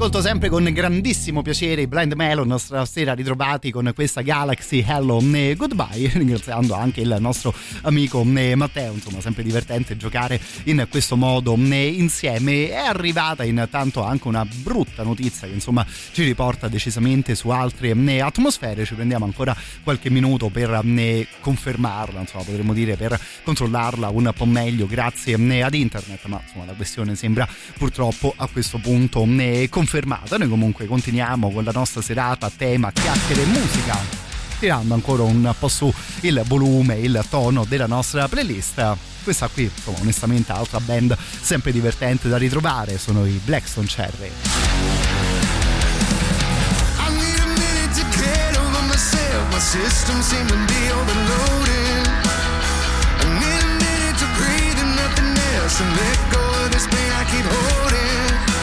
[0.05, 5.55] ascolto sempre con grandissimo piacere i Blind Melon stasera ritrovati con questa Galaxy Hello e
[5.55, 6.09] Goodbye.
[6.13, 7.51] Ringraziando anche il nostro
[7.81, 12.69] amico eh, Matteo insomma sempre divertente giocare in questo modo eh, insieme.
[12.69, 18.21] È arrivata intanto anche una brutta notizia che insomma ci riporta decisamente su altre eh,
[18.21, 18.85] atmosfere.
[18.85, 24.45] Ci prendiamo ancora qualche minuto per eh, confermarla insomma potremmo dire per controllarla un po'
[24.45, 26.25] meglio grazie eh, ad internet.
[26.25, 31.63] Ma insomma la questione sembra purtroppo a questo punto eh, confermata noi comunque continuiamo con
[31.63, 33.97] la nostra serata a tema chiacchiere e musica
[34.59, 38.95] tirando ancora un po' su il volume, il tono della nostra playlist.
[39.21, 44.31] Questa qui, insomma, onestamente, altra band sempre divertente da ritrovare, sono i Blackstone Cherry.
[49.51, 52.07] My system seems to be overloaded.
[53.19, 57.11] I need a minute to breathe and nothing else and let go of this pain
[57.11, 58.54] I keep holding.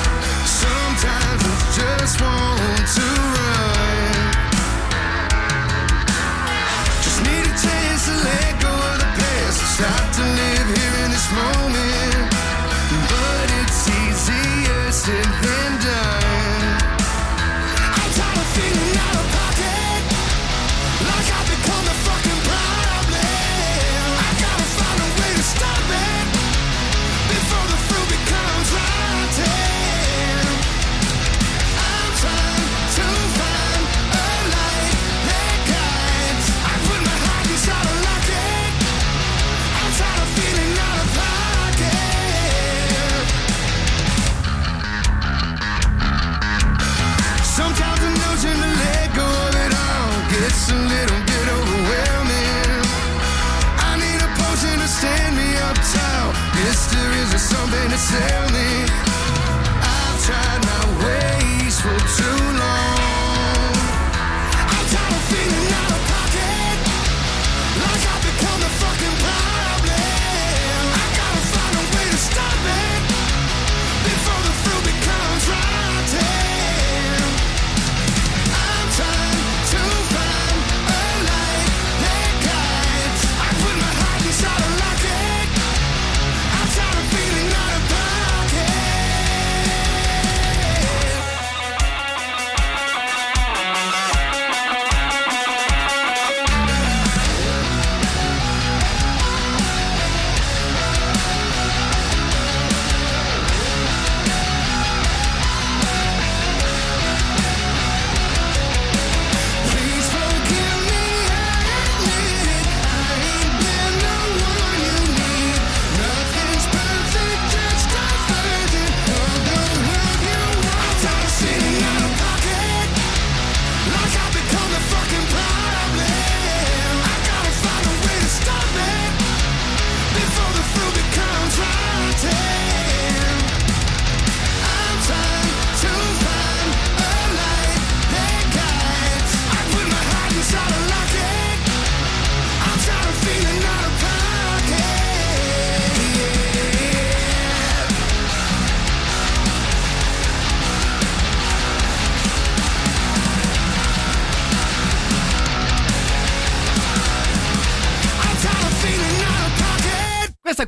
[0.93, 4.12] Sometimes I just want to run.
[7.01, 11.10] Just need a chance to let go of the past stop to live here in
[11.10, 12.28] this moment.
[13.09, 15.41] But it's easier said
[58.02, 58.91] silly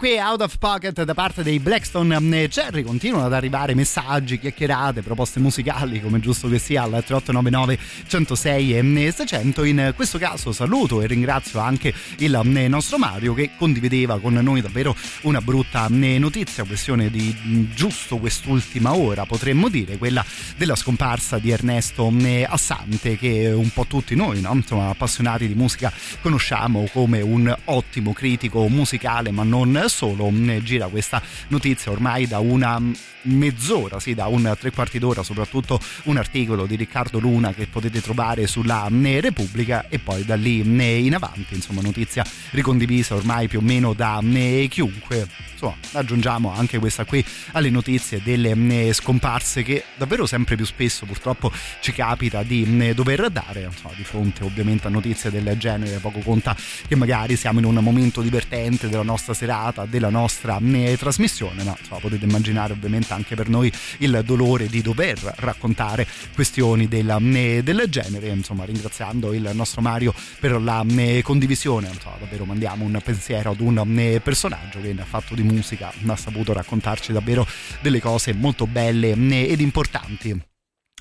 [0.04, 2.82] qui Out of Pocket da parte dei Blackstone mm, Cherry.
[2.82, 9.12] Continuano ad arrivare messaggi, chiacchierate, proposte musicali, come giusto che sia, al 3899 106 e
[9.12, 9.64] 600.
[9.64, 14.60] In questo caso saluto e ringrazio anche il mm, nostro Mario che condivideva con noi
[14.60, 20.22] davvero una brutta mm, notizia, questione di mm, giusto quest'ultima ora, potremmo dire, quella
[20.58, 24.52] della scomparsa di Ernesto mm, Assante, che un po' tutti noi, no?
[24.52, 25.90] Insomma, appassionati di musica,
[26.20, 30.30] conosciamo come un ottimo critico musicale, ma non solo.
[30.30, 32.92] Mm, Gira questa notizia ormai da una mm,
[33.22, 38.00] mezz'ora, sì, da un tre quarti d'ora, soprattutto un articolo di Riccardo Luna che potete
[38.00, 43.60] trovare sulla mm, Repubblica e poi da lì in avanti, insomma, notizia ricondivisa ormai più
[43.60, 44.20] o meno da
[44.68, 45.28] chiunque.
[45.52, 51.52] Insomma, aggiungiamo anche questa qui alle notizie delle scomparse che davvero sempre più spesso purtroppo
[51.80, 56.56] ci capita di dover dare, insomma, di fronte ovviamente a notizie del genere, poco conta
[56.86, 60.60] che magari siamo in un momento divertente della nostra serata, della nostra
[60.98, 66.88] trasmissione, ma insomma, potete immaginare ovviamente anche per noi il dolore di dover raccontare questioni
[66.88, 70.84] del, mm, del genere, insomma, ringraziando il nostro Mario per la
[71.22, 76.16] condivisione, insomma, davvero mandiamo un pensiero ad un personaggio che ha fatto di musica, ha
[76.16, 77.46] saputo raccontarci davvero
[77.80, 79.12] delle cose molto belle
[79.46, 80.52] ed importanti.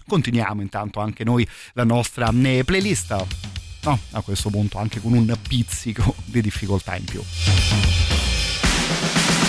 [0.05, 3.25] Continuiamo intanto anche noi la nostra playlist.
[3.83, 7.21] No, a questo punto anche con un pizzico di difficoltà in più.
[8.83, 9.42] Bye.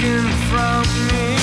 [0.00, 1.39] taken from me.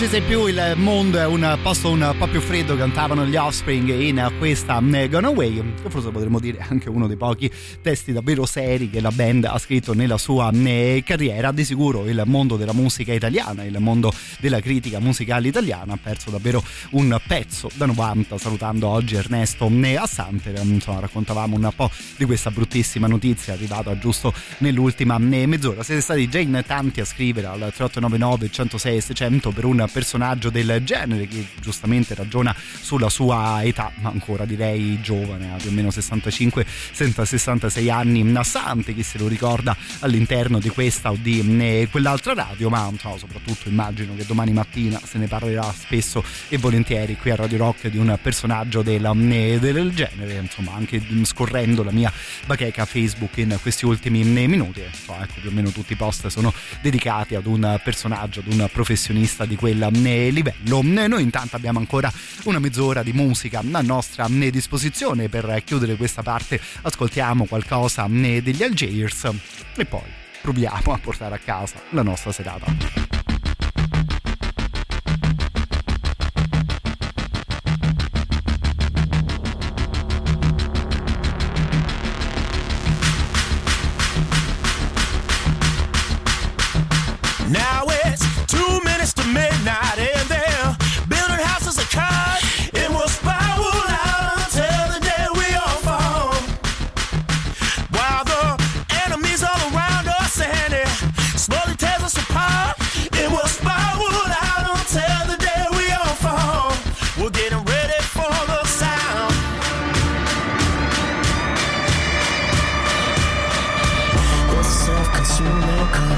[0.00, 3.36] Non ci sei più, il mondo è un posto un po' più freddo, cantavano gli
[3.36, 7.52] Offspring in questa eh, Gone Away, che forse potremmo dire anche uno dei pochi
[7.82, 11.52] testi davvero seri che la band ha scritto nella sua eh, carriera.
[11.52, 16.30] Di sicuro il mondo della musica italiana, il mondo della critica musicale italiana ha perso
[16.30, 20.54] davvero un pezzo da 90, salutando oggi Ernesto eh, Assante.
[20.62, 25.82] Insomma, raccontavamo un po' di questa bruttissima notizia arrivata giusto nell'ultima mezz'ora.
[25.82, 30.82] Siete stati già in tanti a scrivere al 3899 106 600 per un personaggio del
[30.84, 35.88] genere che giustamente ragiona sulla sua età, ma ancora direi giovane, ha più o meno
[35.88, 42.68] 65-66 anni, Nassante, chi se lo ricorda all'interno di questa o di eh, quell'altra radio,
[42.68, 47.36] ma insomma, soprattutto immagino che domani mattina se ne parlerà spesso e volentieri qui a
[47.36, 52.12] Radio Rock di un personaggio del, eh, del genere, insomma anche scorrendo la mia
[52.46, 56.52] bacheca Facebook in questi ultimi minuti, insomma, ecco più o meno tutti i post sono
[56.80, 60.80] dedicati ad un personaggio, ad un professionista di quel livello.
[60.82, 62.12] Noi intanto abbiamo ancora
[62.44, 66.60] una mezz'ora di musica a nostra disposizione per chiudere questa parte.
[66.82, 69.30] Ascoltiamo qualcosa degli Algiers
[69.76, 70.08] e poi
[70.42, 73.19] proviamo a portare a casa la nostra serata.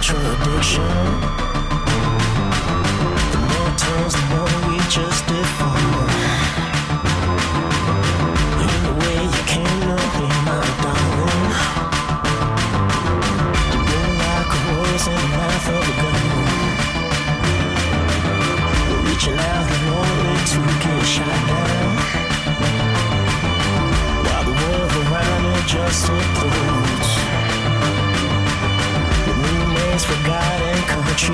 [0.02, 0.82] Contradiction.
[3.32, 5.71] The more turns, the more we just deform.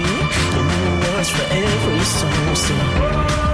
[0.05, 0.55] And country.
[0.55, 2.55] Your new words for every soul.
[2.55, 3.48] Say,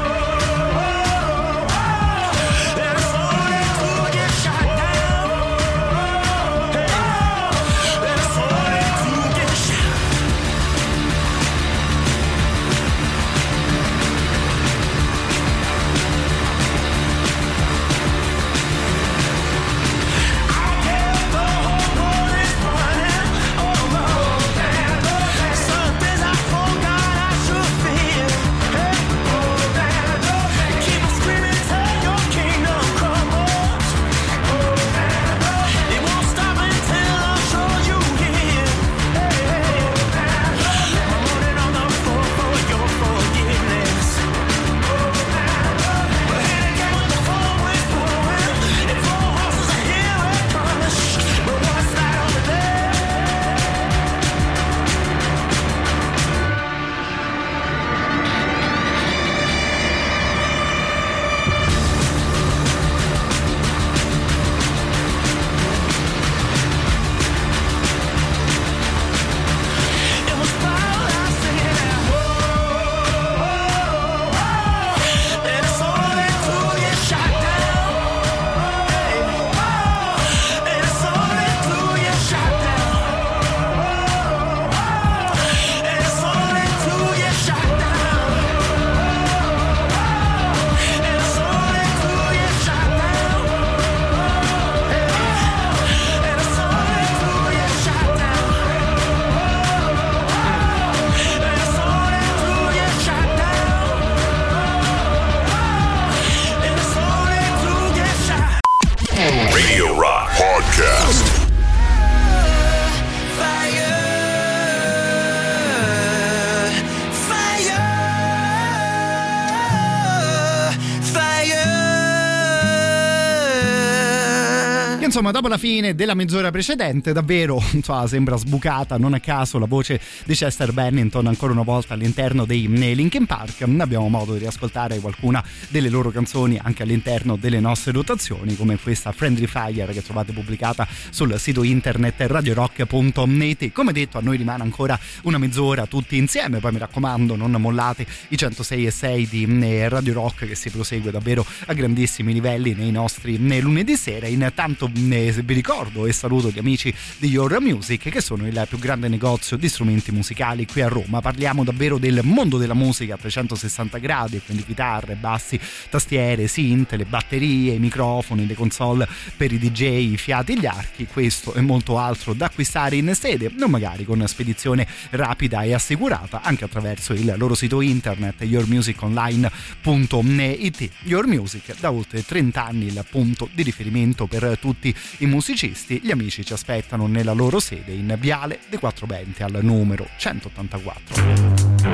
[125.14, 129.66] insomma, dopo la fine della mezz'ora precedente, davvero insomma, sembra sbucata, non a caso, la
[129.66, 133.62] voce di Chester Bennington ancora una volta all'interno dei eh, Linkin Park.
[133.62, 139.12] Abbiamo modo di riascoltare qualcuna delle loro canzoni anche all'interno delle nostre rotazioni, come questa
[139.12, 143.70] Friendly Fire che trovate pubblicata sul sito internet radiorock.net.
[143.70, 148.04] Come detto, a noi rimane ancora una mezz'ora tutti insieme, poi mi raccomando, non mollate
[148.30, 152.74] i 106 e 6 di eh, Radio Rock che si prosegue davvero a grandissimi livelli
[152.74, 154.26] nei nostri nei lunedì sera.
[154.26, 158.78] Intanto eh, vi ricordo e saluto gli amici di Your Music che sono il più
[158.78, 161.20] grande negozio di strumenti musicali qui a Roma.
[161.20, 165.60] Parliamo davvero del mondo della musica a 360 gradi, quindi chitarre, bassi,
[165.90, 169.06] tastiere, synth, le batterie, i microfoni, le console
[169.36, 173.50] per i DJ, i fiati, gli archi, questo e molto altro da acquistare in sede,
[173.56, 180.90] non magari con spedizione rapida e assicurata anche attraverso il loro sito internet yourmusiconline.it.
[181.02, 186.00] Your Music da oltre 30 anni il punto di riferimento per tutti i musicisti.
[186.02, 191.93] Gli amici ci aspettano nella loro sede in Viale Quattro Venti al numero 184.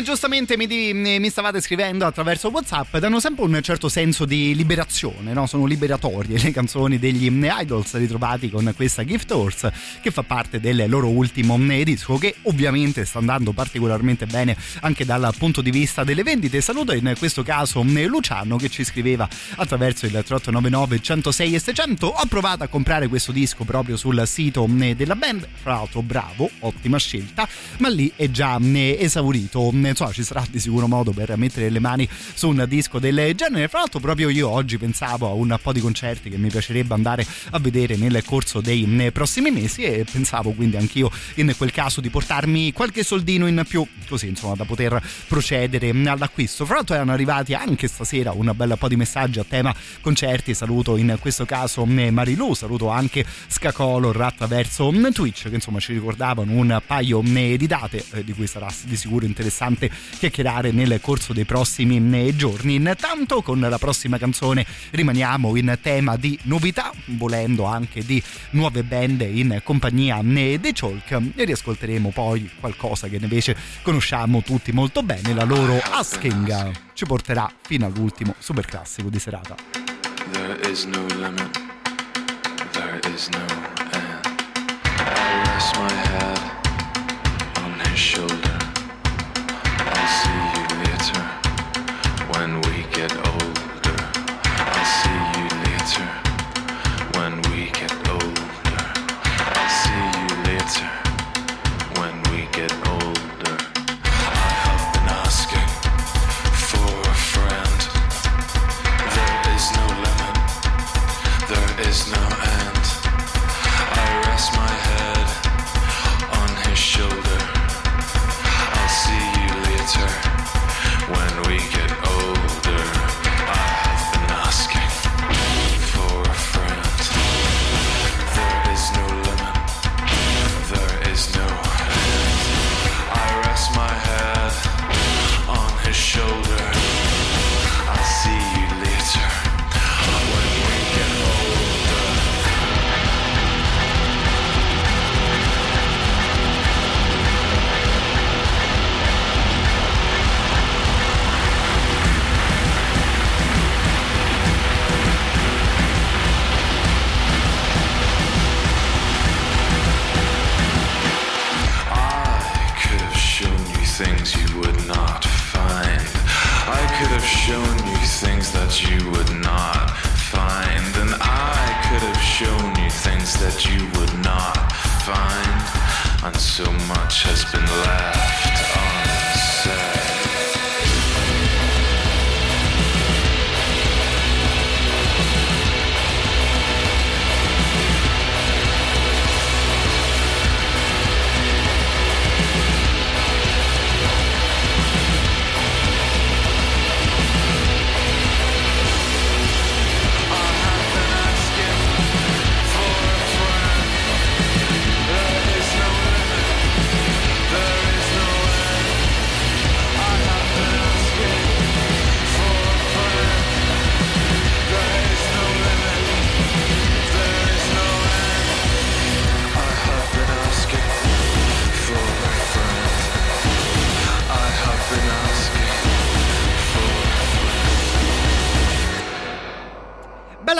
[0.00, 4.54] Come giustamente mi, di- mi stavate scrivendo attraverso WhatsApp, danno sempre un certo senso di
[4.54, 5.46] liberazione, no?
[5.46, 10.88] sono liberatorie le canzoni degli Idols ritrovati con questa Gift Horse che fa parte del
[10.88, 16.22] loro ultimo disco che ovviamente sta andando particolarmente bene anche dal punto di vista delle
[16.22, 16.60] vendite.
[16.60, 22.06] Saluto in questo caso Luciano che ci scriveva attraverso il 3899 106 e 600.
[22.06, 24.66] Ho provato a comprare questo disco proprio sul sito
[24.96, 27.46] della band, fra l'altro bravo, ottima scelta,
[27.80, 29.70] ma lì è già esaurito.
[29.72, 33.68] Insomma, ci sarà di sicuro modo per mettere le mani su un disco del genere.
[33.68, 37.26] Fra l'altro, proprio io oggi pensavo a un po' di concerti che mi piacerebbe andare
[37.50, 42.10] a vedere nel corso dei prossimi mesi e pensavo quindi anch'io in quel caso di
[42.10, 46.66] portarmi qualche soldino in più, così insomma da poter procedere all'acquisto.
[46.66, 50.54] Fra l'altro erano arrivati anche stasera un bel po' di messaggi a tema concerti.
[50.54, 56.80] Saluto in questo caso Marilu, saluto anche Scacolor attraverso Twitch che insomma ci ricordavano un
[56.86, 59.88] paio di date eh, di cui sarà di sicuro interessante
[60.18, 62.74] chiacchierare nel corso dei prossimi giorni.
[62.74, 68.20] Intanto con la prossima canzone rimaniamo in tema di novità, volendo anche di
[68.50, 75.04] nuove band in compagnia dei Chalk e riascolteremo poi qualcosa che invece conosciamo tutti molto
[75.04, 79.54] bene, la loro Asking ci porterà fino all'ultimo super classico di serata.
[80.32, 81.58] There is no limit.
[82.72, 83.38] There is no
[83.92, 84.26] end.
[84.86, 86.29] I rest my head
[88.10, 88.49] shoulder.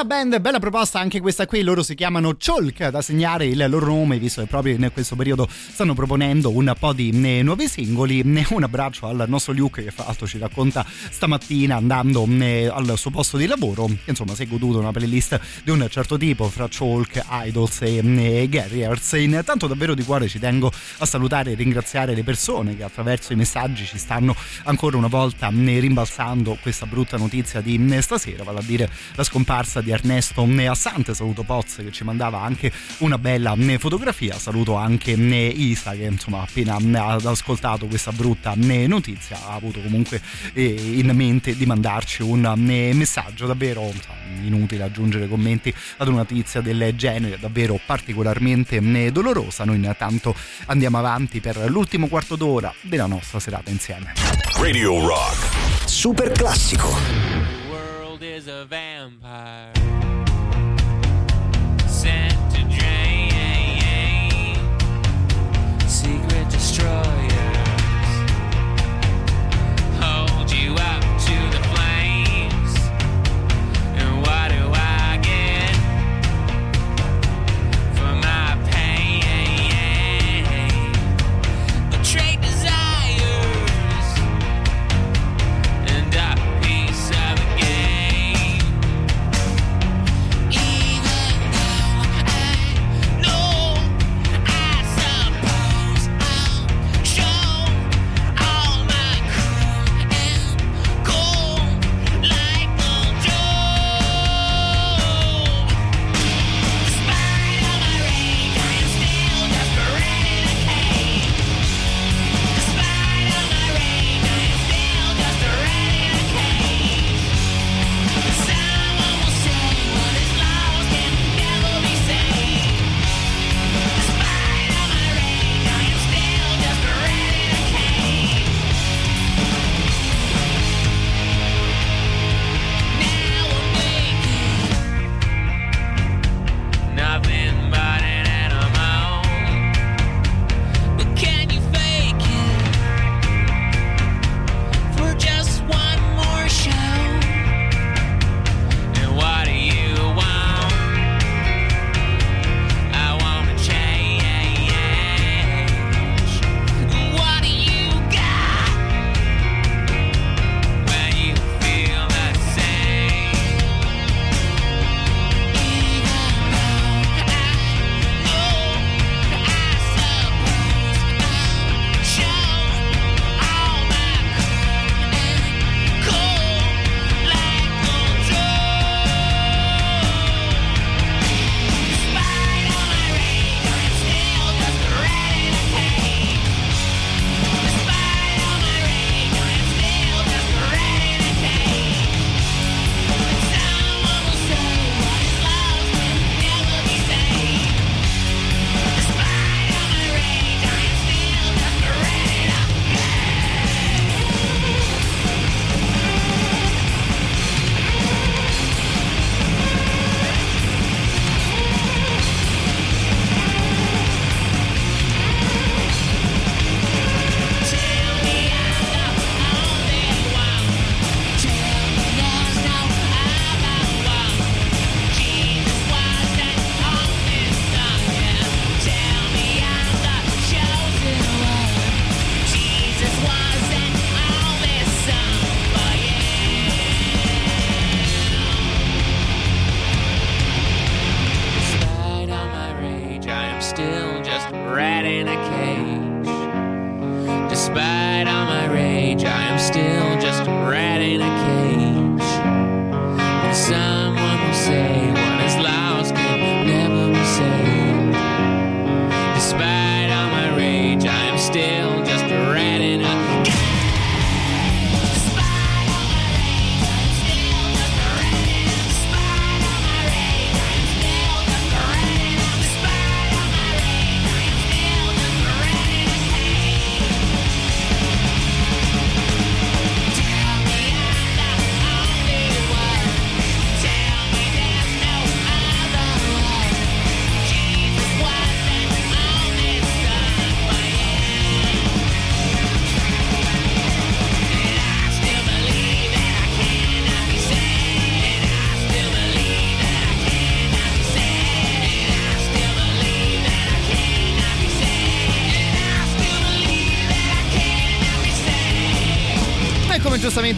[0.00, 3.84] Bella band, bella proposta anche questa qui, loro si chiamano Chalk da segnare il loro
[3.84, 8.20] nome visto che proprio in questo periodo stanno proponendo un po' di eh, nuovi singoli.
[8.20, 12.96] Eh, Un abbraccio al nostro Luke che fra l'altro ci racconta stamattina andando eh, al
[12.96, 16.66] suo posto di lavoro insomma si è goduto una playlist di un certo tipo fra
[16.70, 19.12] Chalk, Idols e Garriers.
[19.12, 23.36] Intanto davvero di cuore ci tengo a salutare e ringraziare le persone che attraverso i
[23.36, 28.88] messaggi ci stanno ancora una volta rimbalzando questa brutta notizia di stasera, vale a dire
[29.14, 31.14] la scomparsa di Ernesto Assante.
[31.14, 34.38] Saluto Poz che ci mandava anche una bella eh, fotografia.
[34.38, 40.20] Saluto anche eh, Isa che insomma appena ha ascoltato questa brutta notizia ha avuto comunque
[40.52, 43.92] eh, in mente di mandarci un messaggio davvero
[44.42, 48.80] inutile aggiungere commenti ad una notizia del genere davvero particolarmente
[49.12, 49.64] dolorosa.
[49.64, 50.34] Noi intanto
[50.66, 54.12] andiamo avanti per l'ultimo quarto d'ora della nostra serata insieme.
[54.58, 55.86] Radio Rock.
[55.86, 57.59] Super classico.
[58.22, 59.99] Is a vampire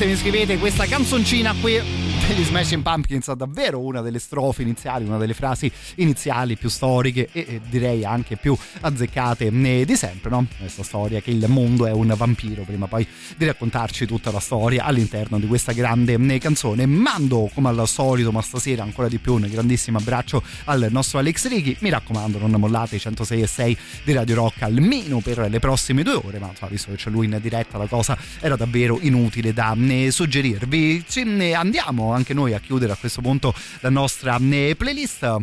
[0.03, 1.81] giustamente mi scrivete, questa canzoncina qui
[2.27, 7.29] degli Smashing Pumpkins ha davvero una delle strofe iniziali, una delle frasi iniziali più storiche
[7.33, 10.47] e, e direi anche più azzeccate eh, di sempre, no?
[10.59, 13.07] Questa storia che il mondo è un vampiro, prima poi
[13.43, 16.86] di raccontarci tutta la storia all'interno di questa grande canzone.
[16.86, 21.48] Mando come al solito, ma stasera ancora di più un grandissimo abbraccio al nostro Alex
[21.48, 21.77] Righi.
[21.81, 26.02] Mi raccomando, non mollate i 106 e 6 di Radio Rock almeno per le prossime
[26.02, 29.52] due ore, ma insomma, visto che c'è lui in diretta la cosa era davvero inutile
[29.52, 29.77] da
[30.09, 31.05] suggerirvi.
[31.09, 31.20] Ci
[31.55, 35.36] andiamo anche noi a chiudere a questo punto la nostra playlist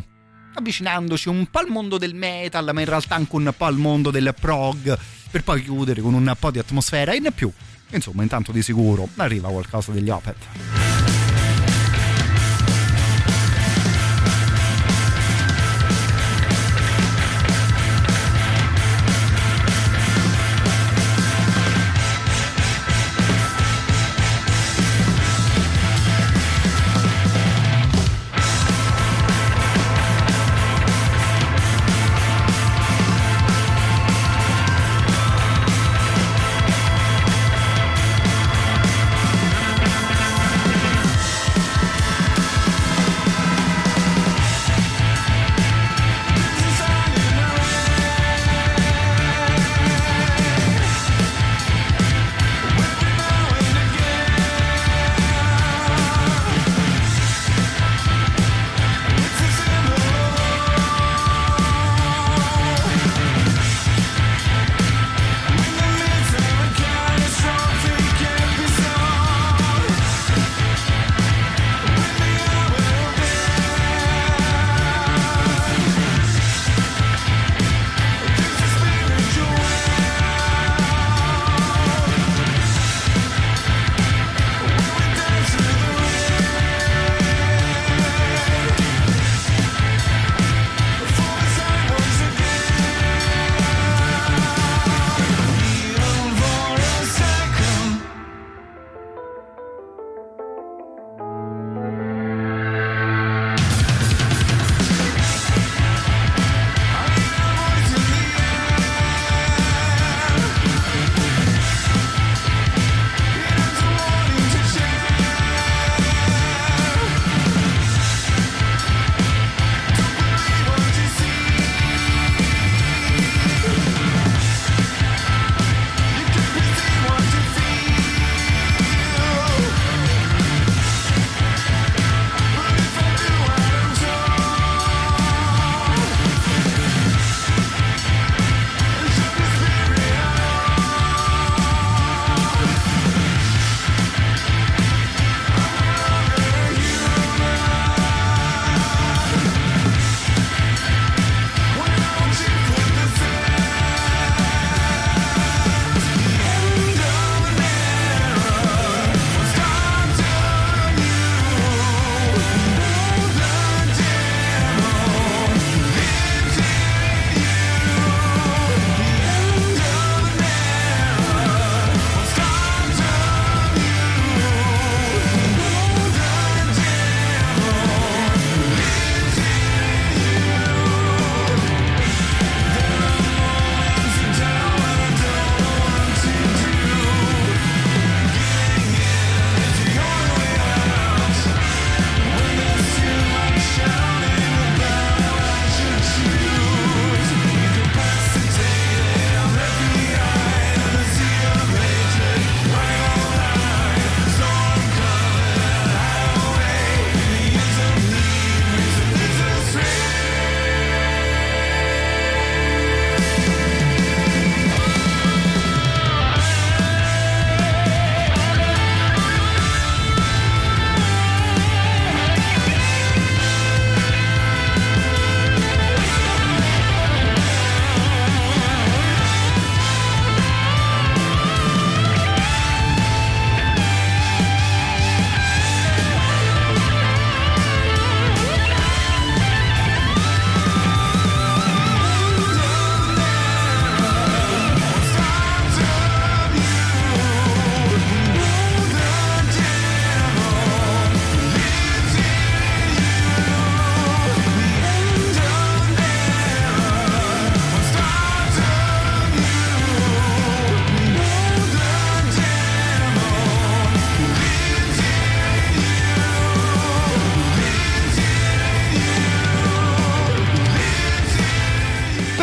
[0.51, 4.09] avvicinandoci un po' al mondo del metal, ma in realtà anche un po' al mondo
[4.11, 4.97] del prog,
[5.29, 7.51] per poi chiudere con un po' di atmosfera in più.
[7.91, 10.78] Insomma, intanto di sicuro arriva qualcosa degli Opet.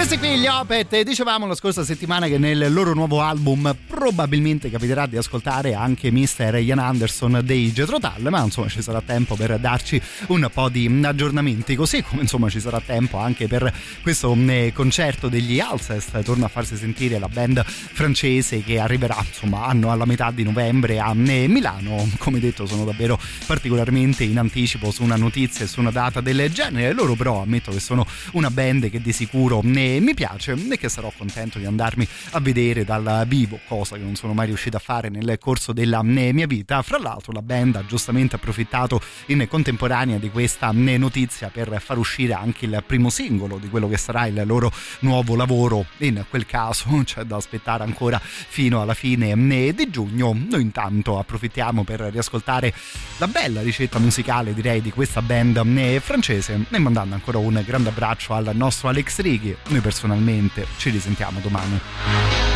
[0.07, 5.75] Figli Opet, dicevamo la scorsa settimana che nel loro nuovo album probabilmente capiterà di ascoltare
[5.75, 6.59] anche Mr.
[6.60, 11.01] Ian Anderson dei Jethro Tull, ma insomma ci sarà tempo per darci un po' di
[11.02, 16.47] aggiornamenti, così come insomma ci sarà tempo anche per questo eh, concerto degli Alcest, torna
[16.47, 21.15] a farsi sentire la band francese che arriverà insomma anno alla metà di novembre a
[21.17, 25.91] eh, Milano, come detto sono davvero particolarmente in anticipo su una notizia e su una
[25.91, 30.15] data del genere, loro però ammetto che sono una band che di sicuro ne mi
[30.15, 34.34] piace e che sarò contento di andarmi a vedere dal vivo, cosa che non sono
[34.34, 36.83] mai riuscito a fare nel corso della eh, mia vita.
[36.83, 41.99] Fra l'altro la band ha giustamente approfittato in contemporanea di questa eh, notizia per far
[41.99, 45.86] uscire anche il primo singolo di quello che sarà il loro nuovo lavoro.
[45.99, 50.33] In quel caso c'è da aspettare ancora fino alla fine eh, di giugno.
[50.33, 52.73] Noi intanto approfittiamo per riascoltare
[53.18, 55.65] la bella ricetta musicale direi di questa band
[56.00, 59.57] francese e mandando ancora un grande abbraccio al nostro Alex Righi.
[59.68, 62.56] Noi personalmente ci risentiamo domani.